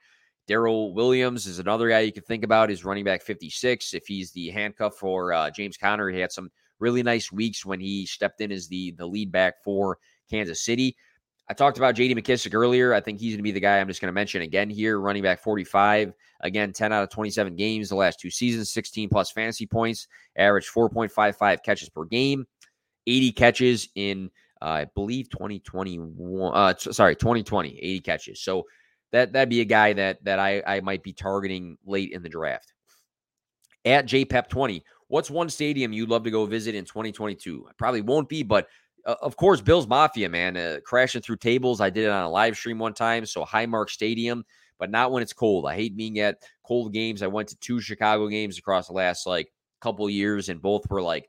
[0.47, 2.71] Darrel Williams is another guy you can think about.
[2.71, 3.95] Is running back 56.
[3.95, 7.79] If he's the handcuff for uh, James Conner, he had some really nice weeks when
[7.79, 10.97] he stepped in as the the lead back for Kansas City.
[11.49, 12.95] I talked about JD McKissic earlier.
[12.95, 15.01] I think he's going to be the guy I'm just going to mention again here.
[15.01, 16.13] Running back 45.
[16.43, 20.69] Again, 10 out of 27 games the last two seasons, 16 plus fantasy points, average
[20.69, 22.47] 4.55 catches per game,
[23.07, 24.31] 80 catches in
[24.61, 26.53] I believe 2021.
[26.55, 28.41] Uh, sorry, 2020, 80 catches.
[28.41, 28.67] So
[29.13, 32.29] that that'd be a guy that that I I might be targeting late in the
[32.29, 32.73] draft.
[33.85, 37.67] At JPEP20, what's one stadium you'd love to go visit in 2022?
[37.69, 38.69] I probably won't be, but
[39.07, 41.81] uh, of course, Bills Mafia, man, uh, crashing through tables.
[41.81, 43.25] I did it on a live stream one time.
[43.25, 44.45] So Highmark Stadium,
[44.79, 45.67] but not when it's cold.
[45.67, 47.23] I hate being at cold games.
[47.23, 49.51] I went to two Chicago games across the last like
[49.81, 51.29] couple years, and both were like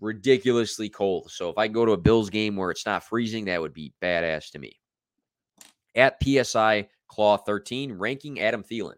[0.00, 1.30] ridiculously cold.
[1.30, 3.92] So if I go to a Bills game where it's not freezing, that would be
[4.02, 4.78] badass to me.
[5.94, 8.94] At PSI Claw 13, ranking Adam Thielen.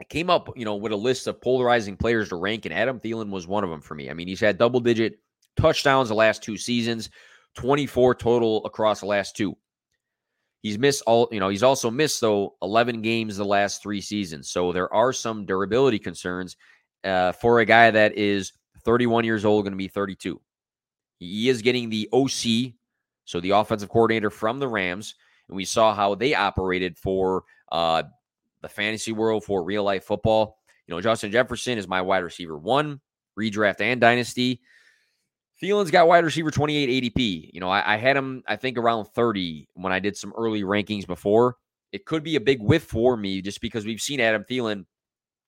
[0.00, 2.98] I came up, you know, with a list of polarizing players to rank, and Adam
[2.98, 4.10] Thielen was one of them for me.
[4.10, 5.20] I mean, he's had double digit
[5.56, 7.10] touchdowns the last two seasons,
[7.56, 9.56] 24 total across the last two.
[10.62, 14.50] He's missed all, you know, he's also missed, though, 11 games the last three seasons.
[14.50, 16.56] So there are some durability concerns
[17.04, 18.52] uh, for a guy that is
[18.84, 20.40] 31 years old, going to be 32.
[21.18, 22.74] He is getting the OC,
[23.24, 25.14] so the offensive coordinator from the Rams,
[25.48, 28.02] and we saw how they operated for uh,
[28.60, 30.58] the fantasy world for real life football.
[30.86, 33.00] You know, Justin Jefferson is my wide receiver one,
[33.38, 34.60] redraft and dynasty.
[35.62, 37.50] Thielen's got wide receiver 28 ADP.
[37.52, 40.62] You know, I, I, had him, I think, around 30 when I did some early
[40.62, 41.56] rankings before.
[41.92, 44.86] It could be a big whiff for me just because we've seen Adam Thielen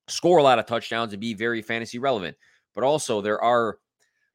[0.07, 2.37] score a lot of touchdowns and be very fantasy relevant
[2.75, 3.79] but also there are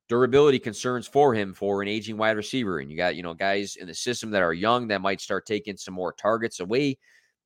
[0.07, 2.79] durability concerns for him for an aging wide receiver.
[2.79, 5.45] And you got, you know, guys in the system that are young that might start
[5.45, 6.97] taking some more targets away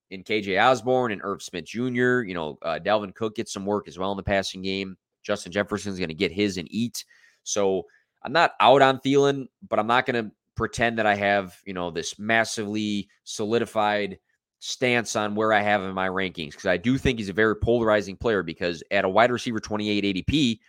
[0.09, 2.21] in KJ Osborn and Irv Smith Jr.
[2.21, 2.79] You know, uh,
[3.15, 4.97] Cook gets some work as well in the passing game.
[5.23, 7.03] Justin Jefferson's going to get his and eat.
[7.43, 7.83] So
[8.23, 11.73] I'm not out on Thielen, but I'm not going to pretend that I have, you
[11.73, 14.19] know, this massively solidified
[14.59, 17.55] stance on where I have in my rankings because I do think he's a very
[17.55, 20.59] polarizing player because at a wide receiver 28 ADP,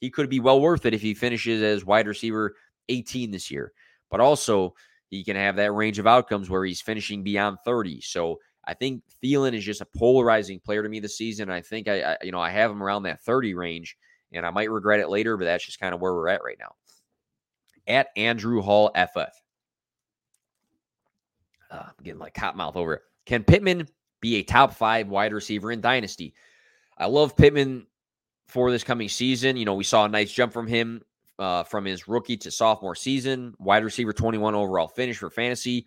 [0.00, 2.54] he could be well worth it if he finishes as wide receiver
[2.88, 3.72] 18 this year.
[4.10, 4.74] But also,
[5.08, 8.00] he can have that range of outcomes where he's finishing beyond 30.
[8.00, 11.50] So I think Thielen is just a polarizing player to me this season.
[11.50, 13.96] I think I, I, you know, I have him around that 30 range,
[14.32, 16.58] and I might regret it later, but that's just kind of where we're at right
[16.58, 16.74] now.
[17.86, 19.32] At Andrew Hall FF.
[21.70, 23.02] Uh, I'm getting like hot mouth over it.
[23.26, 23.88] Can Pittman
[24.20, 26.34] be a top five wide receiver in Dynasty?
[26.98, 27.86] I love Pittman
[28.48, 29.56] for this coming season.
[29.56, 31.02] You know, we saw a nice jump from him
[31.38, 33.54] uh, from his rookie to sophomore season.
[33.58, 35.86] Wide receiver 21 overall finish for fantasy.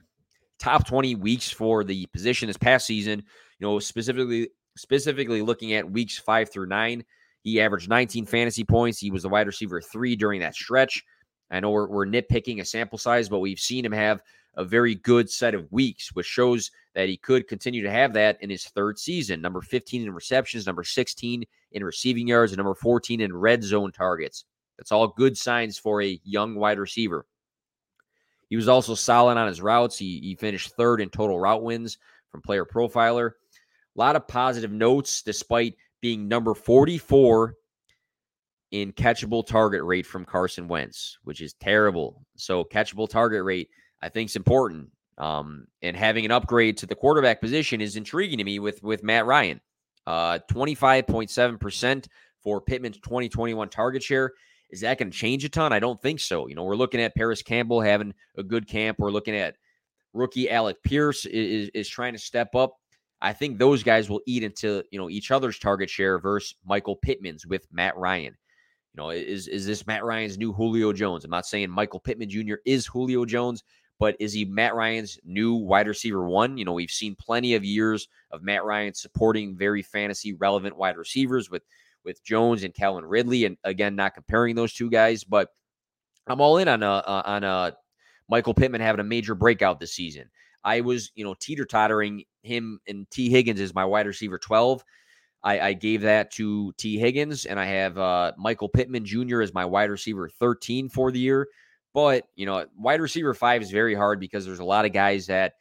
[0.59, 3.23] Top 20 weeks for the position this past season.
[3.59, 7.03] You know, specifically specifically looking at weeks five through nine,
[7.41, 8.99] he averaged 19 fantasy points.
[8.99, 11.03] He was the wide receiver three during that stretch.
[11.51, 14.21] I know we're, we're nitpicking a sample size, but we've seen him have
[14.55, 18.37] a very good set of weeks, which shows that he could continue to have that
[18.41, 19.41] in his third season.
[19.41, 23.91] Number 15 in receptions, number 16 in receiving yards, and number 14 in red zone
[23.91, 24.45] targets.
[24.77, 27.25] That's all good signs for a young wide receiver.
[28.49, 29.97] He was also solid on his routes.
[29.97, 31.97] He, he finished third in total route wins
[32.31, 33.31] from Player Profiler.
[33.95, 37.55] A lot of positive notes despite being number 44
[38.71, 42.23] in catchable target rate from Carson Wentz, which is terrible.
[42.35, 43.69] So, catchable target rate
[44.01, 44.89] I think is important.
[45.17, 49.03] Um, and having an upgrade to the quarterback position is intriguing to me with with
[49.03, 49.59] Matt Ryan.
[50.07, 52.07] Uh, 25.7%
[52.41, 54.31] for Pittman's 2021 target share.
[54.69, 55.73] Is that going to change a ton?
[55.73, 56.47] I don't think so.
[56.47, 58.97] You know, we're looking at Parris Campbell having a good camp.
[58.99, 59.55] We're looking at
[60.13, 62.75] rookie Alec Pierce is, is trying to step up.
[63.21, 66.95] I think those guys will eat into you know each other's target share versus Michael
[66.95, 68.37] Pittman's with Matt Ryan.
[68.93, 71.25] You know, is is this Matt Ryan's new Julio Jones?
[71.25, 72.55] I'm not saying Michael Pittman Jr.
[72.65, 73.63] is Julio Jones,
[73.99, 76.57] but is he Matt Ryan's new wide receiver one?
[76.57, 80.97] You know, we've seen plenty of years of Matt Ryan supporting very fantasy relevant wide
[80.97, 81.63] receivers with
[82.05, 85.49] with Jones and Calvin Ridley, and again, not comparing those two guys, but
[86.27, 87.75] I'm all in on a uh, on a
[88.29, 90.29] Michael Pittman having a major breakout this season.
[90.63, 94.83] I was, you know, teeter tottering him and Tee Higgins is my wide receiver 12.
[95.41, 99.41] I, I, gave that to Tee Higgins, and I have uh, Michael Pittman Jr.
[99.41, 101.47] as my wide receiver 13 for the year.
[101.93, 105.27] But, you know, wide receiver five is very hard because there's a lot of guys
[105.27, 105.53] that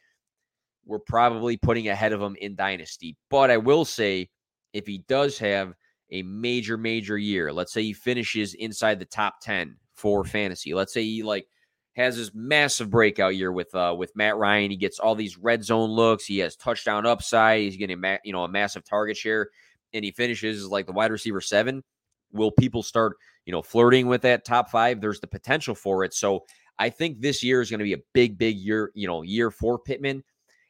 [0.85, 3.15] we're probably putting ahead of him in Dynasty.
[3.29, 4.29] But I will say,
[4.73, 5.73] if he does have
[6.11, 10.93] a major, major year, let's say he finishes inside the top 10 for fantasy, let's
[10.93, 11.47] say he like
[11.95, 14.71] has this massive breakout year with uh with Matt Ryan.
[14.71, 16.25] He gets all these red zone looks.
[16.25, 17.61] He has touchdown upside.
[17.61, 19.49] He's getting ma- you know a massive target share,
[19.93, 21.83] and he finishes like the wide receiver seven.
[22.31, 23.17] Will people start
[23.49, 25.01] you know, flirting with that top five.
[25.01, 26.13] There's the potential for it.
[26.13, 26.45] So
[26.77, 29.49] I think this year is going to be a big, big year, you know, year
[29.49, 30.23] for Pittman.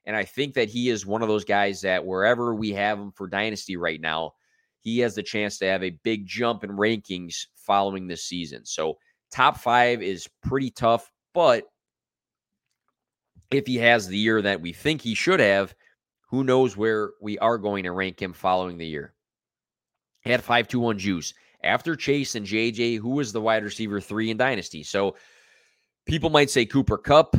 [0.05, 3.11] And I think that he is one of those guys that wherever we have him
[3.11, 4.31] for Dynasty right now,
[4.79, 8.65] he has the chance to have a big jump in rankings following this season.
[8.65, 8.97] So
[9.29, 11.65] top five is pretty tough, but
[13.51, 15.75] if he has the year that we think he should have,
[16.29, 19.13] who knows where we are going to rank him following the year.
[20.21, 21.33] Had 521 juice
[21.63, 24.83] after Chase and JJ, who was the wide receiver three in Dynasty.
[24.83, 25.15] So
[26.05, 27.35] people might say Cooper Kupp.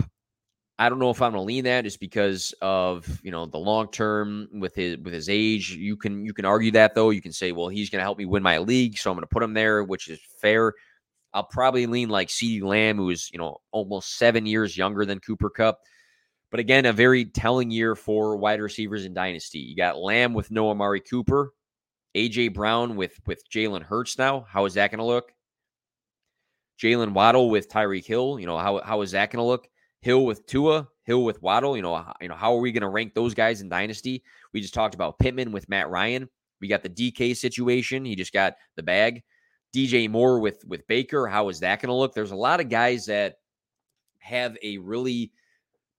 [0.79, 3.91] I don't know if I'm to lean that just because of you know the long
[3.91, 5.71] term with his with his age.
[5.71, 7.11] You can you can argue that though.
[7.11, 9.43] You can say, well, he's to help me win my league, so I'm to put
[9.43, 10.73] him there, which is fair.
[11.35, 15.21] I'll probably lean like CeeDee Lamb, who is you know almost seven years younger than
[15.21, 15.81] Cooper Kupp.
[16.51, 19.61] But again, a very telling year for wide receivers in Dynasty.
[19.61, 21.53] You got Lamb with no Amari Cooper,
[22.17, 24.47] AJ Brown with with Jalen Hurts now.
[24.49, 25.33] How is that going to look?
[26.81, 28.39] Jaylen Waddle with Tyreek Hill.
[28.41, 29.69] You know how how is that going to look?
[30.03, 31.77] Hill with Tua, Hill with Waddle.
[31.77, 34.23] You know you know how are we going to rank those guys in Dynasty?
[34.53, 36.29] We just talked about Pittman with Matt Ryan.
[36.61, 38.05] We got the DK situation.
[38.05, 39.23] He just got the bag.
[39.75, 41.27] DJ Moore with with Baker.
[41.27, 42.15] How is that going to look?
[42.15, 43.37] There's a lot of guys that
[44.19, 45.33] have a really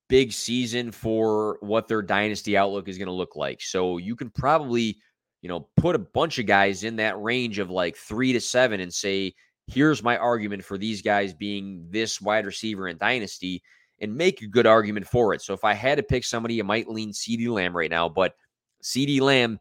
[0.10, 3.62] big season for what their dynasty outlook is going to look like.
[3.62, 4.98] So you can probably
[5.42, 8.80] you know, put a bunch of guys in that range of like three to seven
[8.80, 9.34] and say,
[9.68, 13.64] here's my argument for these guys being this wide receiver in Dynasty
[14.00, 15.42] and make a good argument for it.
[15.42, 18.36] So if I had to pick somebody, I might lean CeeDee Lamb right now, but
[18.84, 19.60] CeeDee Lamb,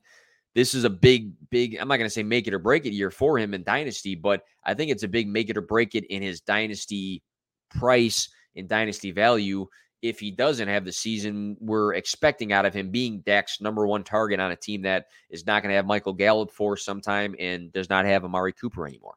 [0.54, 2.92] this is a big, big, I'm not going to say make it or break it
[2.92, 5.94] year for him in Dynasty, but I think it's a big make it or break
[5.94, 7.22] it in his Dynasty
[7.70, 9.66] price in Dynasty value
[10.02, 14.02] if he doesn't have the season we're expecting out of him, being Dak's number one
[14.02, 17.34] target on a team that is not going to have Michael Gallup for some time
[17.38, 19.14] and does not have Amari Cooper anymore.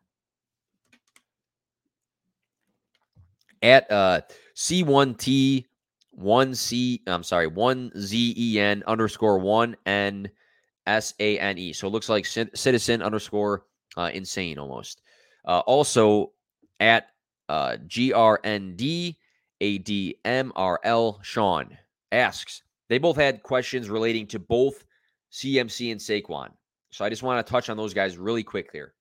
[3.61, 4.21] At uh,
[4.55, 5.65] C1T,
[6.19, 10.29] 1C, I'm sorry, 1ZEN underscore 1N
[10.85, 11.71] S A N E.
[11.73, 13.65] So it looks like citizen underscore
[13.95, 15.01] uh, insane almost.
[15.45, 16.33] Uh, also
[16.79, 17.07] at
[17.47, 19.15] uh, GRND
[19.63, 21.77] ADMRL Sean
[22.11, 24.83] asks, they both had questions relating to both
[25.31, 26.49] CMC and Saquon.
[26.91, 28.93] So I just want to touch on those guys really quick here.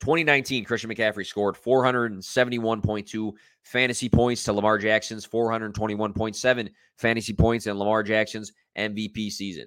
[0.00, 3.32] 2019, Christian McCaffrey scored 471.2
[3.62, 6.68] fantasy points to Lamar Jackson's 421.7
[6.98, 9.66] fantasy points in Lamar Jackson's MVP season.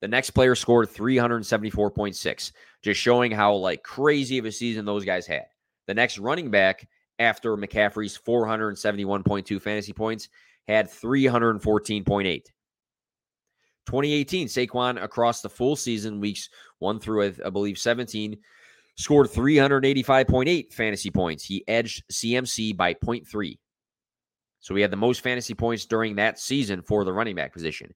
[0.00, 2.52] The next player scored 374.6,
[2.82, 5.46] just showing how like crazy of a season those guys had.
[5.86, 6.86] The next running back
[7.18, 10.28] after McCaffrey's 471.2 fantasy points
[10.66, 12.42] had 314.8.
[13.86, 16.48] 2018, Saquon across the full season, weeks
[16.78, 18.36] one through, I believe, 17,
[18.96, 21.44] scored 385.8 fantasy points.
[21.44, 23.58] He edged CMC by 0.3.
[24.60, 27.94] So he had the most fantasy points during that season for the running back position.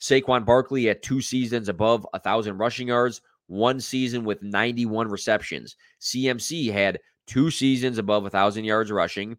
[0.00, 5.76] Saquon Barkley had two seasons above 1,000 rushing yards, one season with 91 receptions.
[6.00, 9.36] CMC had two seasons above 1,000 yards rushing,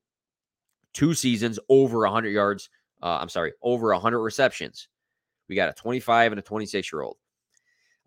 [0.93, 2.69] two seasons over 100 yards.
[3.01, 4.87] Uh, I'm sorry, over 100 receptions.
[5.47, 7.17] We got a 25 and a 26 year old.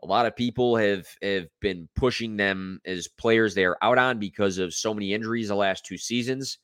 [0.03, 4.19] A lot of people have have been pushing them as players they are out on
[4.19, 6.59] because of so many injuries the last two seasons.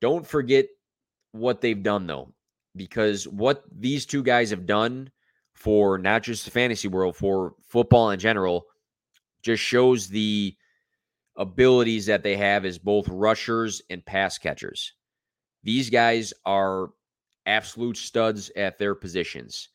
[0.00, 0.66] Don't forget
[1.30, 2.32] what they've done though,
[2.74, 5.10] because what these two guys have done
[5.54, 8.66] for not just the fantasy world, for football in general,
[9.42, 10.56] just shows the
[11.36, 14.94] abilities that they have as both rushers and pass catchers.
[15.62, 16.90] These guys are
[17.46, 19.68] absolute studs at their positions.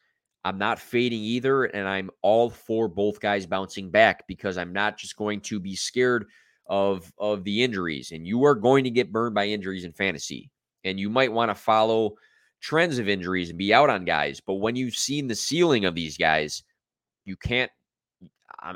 [0.43, 4.97] I'm not fading either, and I'm all for both guys bouncing back because I'm not
[4.97, 6.25] just going to be scared
[6.67, 8.11] of of the injuries.
[8.11, 10.49] And you are going to get burned by injuries in fantasy,
[10.83, 12.15] and you might want to follow
[12.61, 14.39] trends of injuries and be out on guys.
[14.39, 16.63] But when you've seen the ceiling of these guys,
[17.25, 17.71] you can't.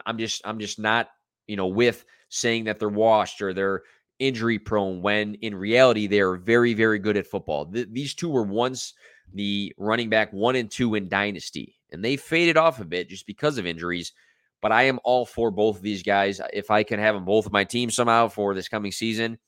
[0.05, 1.09] I'm just I'm just not
[1.47, 3.83] you know with saying that they're washed or they're
[4.19, 7.65] injury prone when in reality they are very very good at football.
[7.65, 8.93] Th- these two were once
[9.33, 11.75] the running back one and two in Dynasty.
[11.91, 14.13] And they faded off a bit just because of injuries.
[14.61, 16.39] But I am all for both of these guys.
[16.53, 19.39] If I can have them both of my team somehow for this coming season,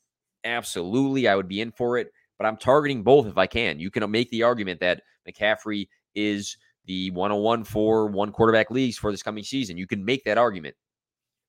[0.42, 2.10] absolutely, I would be in for it.
[2.36, 3.78] But I'm targeting both if I can.
[3.78, 6.56] You can make the argument that McCaffrey is
[6.86, 9.78] the 101 for one quarterback leagues for this coming season.
[9.78, 10.74] You can make that argument.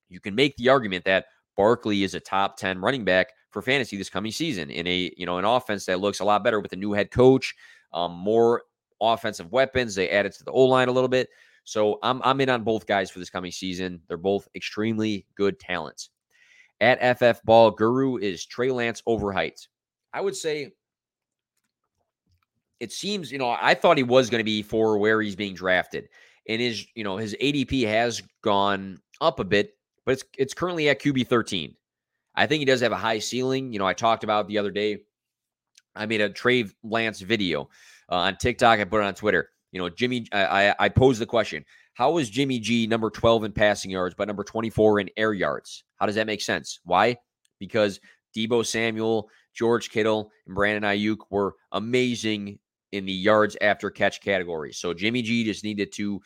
[0.09, 1.25] You can make the argument that
[1.57, 5.25] Barkley is a top 10 running back for fantasy this coming season in a, you
[5.25, 7.55] know, an offense that looks a lot better with a new head coach
[7.95, 8.63] um, more
[9.01, 9.95] offensive weapons.
[9.95, 11.29] They added to the O line a little bit.
[11.63, 14.01] So I'm, I'm in on both guys for this coming season.
[14.07, 16.11] They're both extremely good talents.
[16.81, 19.67] At FF Ball Guru is Trey Lance overhyped.
[20.13, 20.73] I would say
[22.79, 25.55] it seems, you know, I thought he was going to be for where he's being
[25.55, 26.09] drafted.
[26.47, 29.74] And his, you know, his ADP has gone up a bit,
[30.05, 31.75] but it's it's currently at QB 13.
[32.35, 33.71] I think he does have a high ceiling.
[33.71, 34.99] You know, I talked about the other day
[35.95, 37.69] I made a Trey Lance video
[38.11, 38.79] uh, on TikTok.
[38.79, 39.49] I put it on Twitter.
[39.71, 43.45] You know, Jimmy, I, I, I posed the question How is Jimmy G number 12
[43.45, 45.83] in passing yards, but number 24 in air yards?
[45.97, 46.79] How does that make sense?
[46.83, 47.17] Why?
[47.59, 47.99] Because
[48.35, 52.59] Deebo Samuel, George Kittle, and Brandon Aiyuk were amazing
[52.91, 54.71] in the yards after catch category.
[54.71, 56.21] So Jimmy G just needed to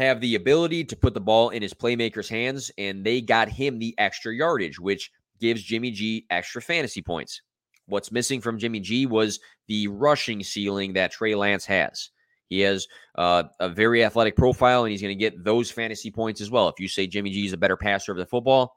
[0.00, 3.78] have the ability to put the ball in his playmaker's hands, and they got him
[3.78, 7.42] the extra yardage, which gives Jimmy G extra fantasy points.
[7.86, 12.10] What's missing from Jimmy G was the rushing ceiling that Trey Lance has.
[12.48, 12.86] He has
[13.16, 16.68] uh, a very athletic profile, and he's going to get those fantasy points as well.
[16.68, 18.76] If you say Jimmy G is a better passer of the football,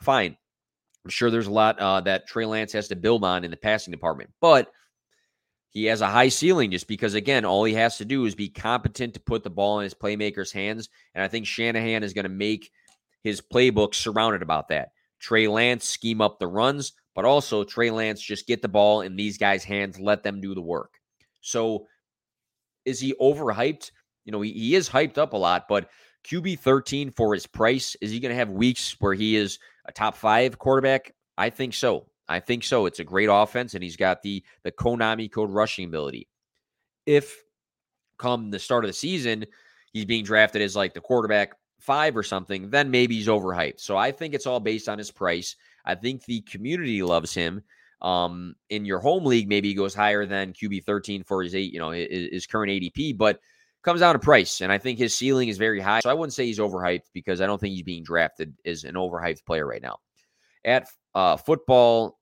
[0.00, 0.36] fine.
[1.04, 3.58] I'm sure there's a lot uh, that Trey Lance has to build on in the
[3.58, 4.68] passing department, but
[5.74, 8.48] he has a high ceiling just because, again, all he has to do is be
[8.48, 10.88] competent to put the ball in his playmaker's hands.
[11.14, 12.70] And I think Shanahan is going to make
[13.24, 14.92] his playbook surrounded about that.
[15.18, 19.16] Trey Lance scheme up the runs, but also Trey Lance just get the ball in
[19.16, 21.00] these guys' hands, let them do the work.
[21.40, 21.88] So
[22.84, 23.90] is he overhyped?
[24.24, 25.90] You know, he, he is hyped up a lot, but
[26.24, 29.92] QB 13 for his price, is he going to have weeks where he is a
[29.92, 31.12] top five quarterback?
[31.36, 32.06] I think so.
[32.28, 32.86] I think so.
[32.86, 36.28] It's a great offense, and he's got the the Konami code rushing ability.
[37.06, 37.42] If
[38.18, 39.44] come the start of the season,
[39.92, 41.54] he's being drafted as like the quarterback
[41.84, 43.80] five or something, then maybe he's overhyped.
[43.80, 45.56] So I think it's all based on his price.
[45.84, 47.62] I think the community loves him.
[48.00, 51.72] Um, in your home league, maybe he goes higher than QB 13 for his eight,
[51.72, 53.40] you know, his, his current ADP, but
[53.82, 54.62] comes down to price.
[54.62, 56.00] And I think his ceiling is very high.
[56.00, 58.94] So I wouldn't say he's overhyped because I don't think he's being drafted as an
[58.94, 59.98] overhyped player right now.
[60.64, 62.18] At uh, football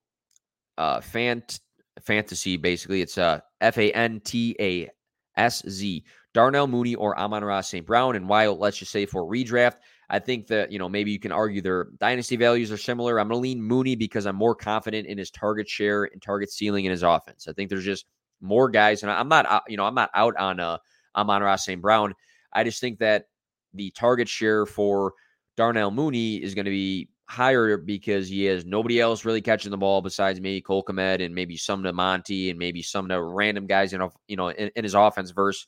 [0.79, 1.61] uh, fant
[2.01, 4.89] fantasy, basically, it's uh, F A N T A
[5.37, 6.05] S Z.
[6.35, 7.87] Darnell Mooney or Amon-Ra St.
[7.87, 8.17] Brown.
[8.17, 9.77] And while let's just say for redraft,
[10.09, 13.19] I think that, you know, maybe you can argue their dynasty values are similar.
[13.19, 16.51] I'm going to lean Mooney because I'm more confident in his target share and target
[16.51, 17.49] ceiling in his offense.
[17.49, 18.07] I think there's just
[18.41, 20.79] more guys, and I'm not, you know, I'm not out on uh,
[21.17, 21.81] Amon-Ra St.
[21.81, 22.15] Brown.
[22.53, 23.27] I just think that
[23.75, 25.15] the target share for
[25.57, 29.77] Darnell Mooney is going to be higher because he has nobody else really catching the
[29.77, 33.67] ball besides maybe Cole Kmet and maybe some to Monty and maybe some to random
[33.67, 35.67] guys in you know in, in his offense versus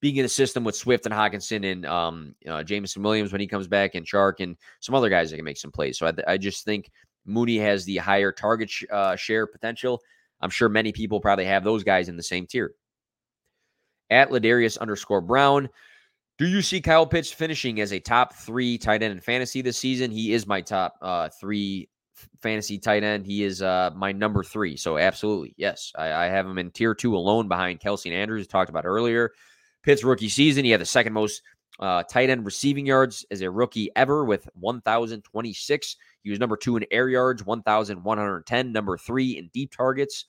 [0.00, 3.46] being in a system with Swift and Hockenson and um, uh, Jameson Williams when he
[3.46, 5.98] comes back and Chark and some other guys that can make some plays.
[5.98, 6.90] So I, I just think
[7.24, 10.02] Mooney has the higher target sh- uh, share potential.
[10.42, 12.74] I'm sure many people probably have those guys in the same tier.
[14.10, 15.70] At Ladarius underscore Brown,
[16.38, 19.78] do you see Kyle Pitts finishing as a top three tight end in fantasy this
[19.78, 20.10] season?
[20.10, 21.88] He is my top uh, three
[22.42, 23.26] fantasy tight end.
[23.26, 24.76] He is uh, my number three.
[24.76, 28.46] So absolutely, yes, I, I, have him in tier two alone behind Kelce and Andrews.
[28.46, 29.32] Talked about earlier.
[29.82, 31.42] Pitt's rookie season, he had the second most
[31.78, 35.96] uh, tight end receiving yards as a rookie ever with 1,026.
[36.22, 38.72] He was number two in air yards, 1,110.
[38.72, 40.26] Number three in deep targets.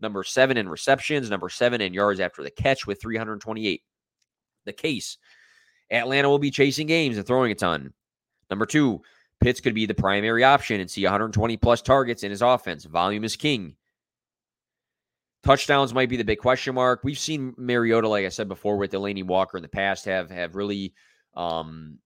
[0.00, 1.30] Number seven in receptions.
[1.30, 3.82] Number seven in yards after the catch with 328.
[4.66, 5.16] The case
[5.90, 7.92] Atlanta will be chasing games and throwing a ton.
[8.50, 9.02] Number two,
[9.40, 12.84] Pitts could be the primary option and see 120 plus targets in his offense.
[12.84, 13.76] Volume is king.
[15.44, 17.00] Touchdowns might be the big question mark.
[17.04, 20.56] We've seen Mariota, like I said before, with Delanie Walker in the past, have have
[20.56, 20.94] really
[21.34, 21.98] um,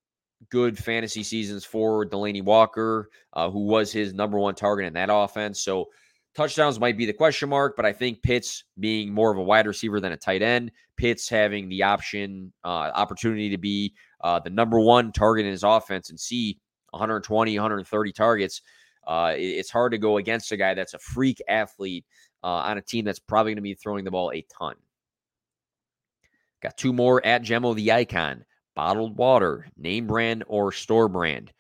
[0.51, 5.09] good fantasy seasons for Delanie Walker, uh, who was his number one target in that
[5.11, 5.61] offense.
[5.61, 5.89] So
[6.35, 9.67] touchdowns might be the question mark, but I think Pitts being more of a wide
[9.67, 14.51] receiver than a tight end, Pitts having the option, uh, opportunity to be uh, the
[14.51, 16.59] number one target in his offense and see
[16.91, 18.63] 120, 130 targets.
[19.07, 22.05] Uh, it's hard to go against a guy that's a freak athlete
[22.45, 24.75] uh, on a team that's probably going to be throwing the ball a ton.
[26.63, 28.45] Got two more at Gemo the Icon.
[28.77, 31.53] Bottled water, name brand or store brand.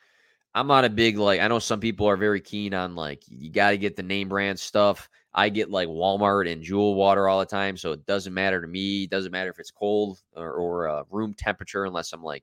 [0.54, 1.40] I'm not a big like.
[1.40, 4.28] I know some people are very keen on like you got to get the name
[4.28, 5.08] brand stuff.
[5.32, 8.66] I get like Walmart and Jewel water all the time, so it doesn't matter to
[8.66, 9.04] me.
[9.04, 12.42] It doesn't matter if it's cold or, or uh, room temperature, unless I'm like,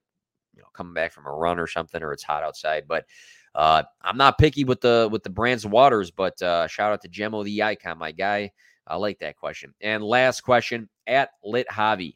[0.56, 2.86] you know, coming back from a run or something, or it's hot outside.
[2.88, 3.06] But
[3.54, 7.02] uh, I'm not picky with the with the brands of waters, but uh, shout out
[7.02, 8.52] to Gemo the Icon, my guy.
[8.88, 9.74] I like that question.
[9.82, 12.16] And last question at Lit Javi.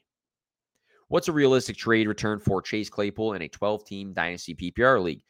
[1.10, 5.24] What's a realistic trade return for Chase Claypool in a 12 team dynasty PPR league?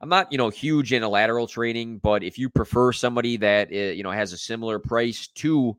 [0.00, 3.72] I'm not, you know, huge in a lateral trading, but if you prefer somebody that
[3.72, 5.76] eh, you know has a similar price to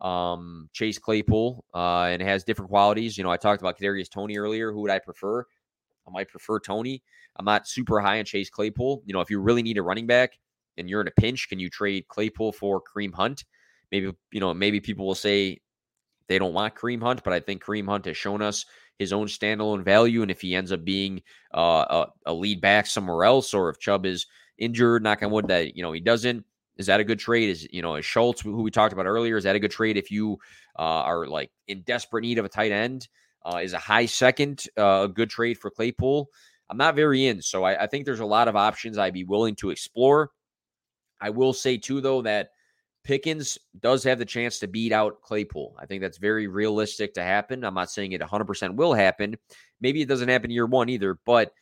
[0.00, 4.38] um, Chase Claypool uh, and has different qualities, you know, I talked about Kadarius Toney
[4.38, 4.72] earlier.
[4.72, 5.44] Who would I prefer?
[6.06, 7.02] I might prefer Tony.
[7.36, 9.02] I'm not super high on Chase Claypool.
[9.04, 10.38] You know, if you really need a running back
[10.76, 13.44] and you're in a pinch, can you trade Claypool for Kareem Hunt?
[13.92, 15.60] Maybe, you know, maybe people will say
[16.28, 18.64] they don't want Kareem Hunt, but I think Kareem Hunt has shown us
[18.98, 20.22] his own standalone value.
[20.22, 21.22] And if he ends up being
[21.54, 24.26] uh, a, a, lead back somewhere else, or if Chubb is
[24.58, 26.44] injured, knock on wood that you know he doesn't,
[26.76, 27.50] is that a good trade?
[27.50, 29.96] Is you know, is Schultz, who we talked about earlier, is that a good trade
[29.96, 30.38] if you
[30.78, 33.08] uh, are like in desperate need of a tight end?
[33.44, 36.28] Uh, is a high second uh, a good trade for Claypool?
[36.68, 39.24] I'm not very in, so I, I think there's a lot of options I'd be
[39.24, 40.30] willing to explore.
[41.20, 42.50] I will say too, though, that
[43.06, 45.76] Pickens does have the chance to beat out Claypool.
[45.78, 47.62] I think that's very realistic to happen.
[47.62, 49.36] I'm not saying it 100% will happen.
[49.80, 51.52] Maybe it doesn't happen year one either, but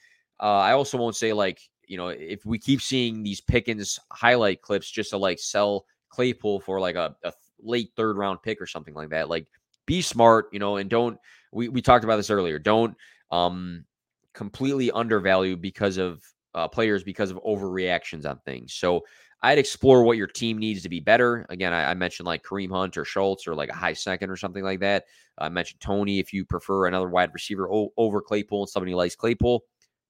[0.41, 4.63] uh, I also won't say like, you know, if we keep seeing these Pickens highlight
[4.63, 7.33] clips just to like sell Claypool for like a, a
[7.63, 9.47] late third round pick or something like that, like
[9.85, 11.19] be smart, you know, and don't,
[11.53, 12.59] we, we talked about this earlier.
[12.59, 12.97] Don't
[13.31, 13.85] um,
[14.33, 16.23] completely undervalue because of
[16.55, 18.73] uh, players because of overreactions on things.
[18.73, 19.05] So
[19.45, 21.45] I'd explore what your team needs to be better.
[21.51, 24.37] Again, I, I, mentioned like Kareem Hunt or Schultz or like a high second or
[24.37, 25.05] something like that.
[25.37, 29.63] I mentioned Toney if you prefer another wide receiver over Claypool and somebody likes Claypool,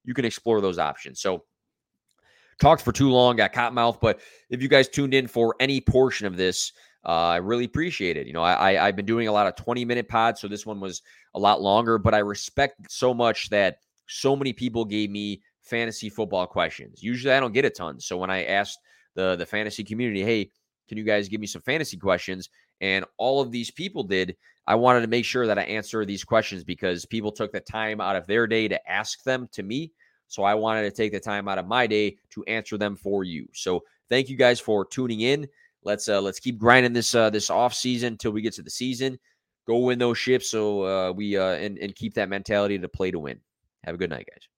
[0.05, 1.21] you can explore those options.
[1.21, 1.43] So,
[2.61, 4.21] talked for too long, got caught mouth, but
[4.51, 6.71] if you guys tuned in for any portion of this,
[7.05, 8.29] uh, I really appreciate it.
[8.29, 10.65] You know, I, I I've been doing a lot of 20 minute pods, so this
[10.65, 11.03] one was
[11.35, 16.09] a lot longer, but I respect so much that so many people gave me fantasy
[16.09, 17.03] football questions.
[17.03, 17.99] Usually I don't get a ton.
[17.99, 18.79] So when I asked
[19.15, 20.51] the the fantasy community, hey,
[20.89, 22.51] can you guys give me some fantasy questions?
[22.81, 24.37] And all of these people did.
[24.67, 28.01] I wanted to make sure that I answer these questions because people took the time
[28.01, 29.93] out of their day to ask them to me.
[30.29, 33.25] So I wanted to take the time out of my day to answer them for
[33.25, 33.47] you.
[33.53, 35.47] So thank you guys for tuning in.
[35.83, 38.71] Let's uh let's keep grinding this uh this off season until we get to the
[38.71, 39.19] season.
[39.67, 43.11] Go win those ships so uh we uh and, and keep that mentality to play
[43.11, 43.39] to win.
[43.85, 44.54] Have a good night, guys.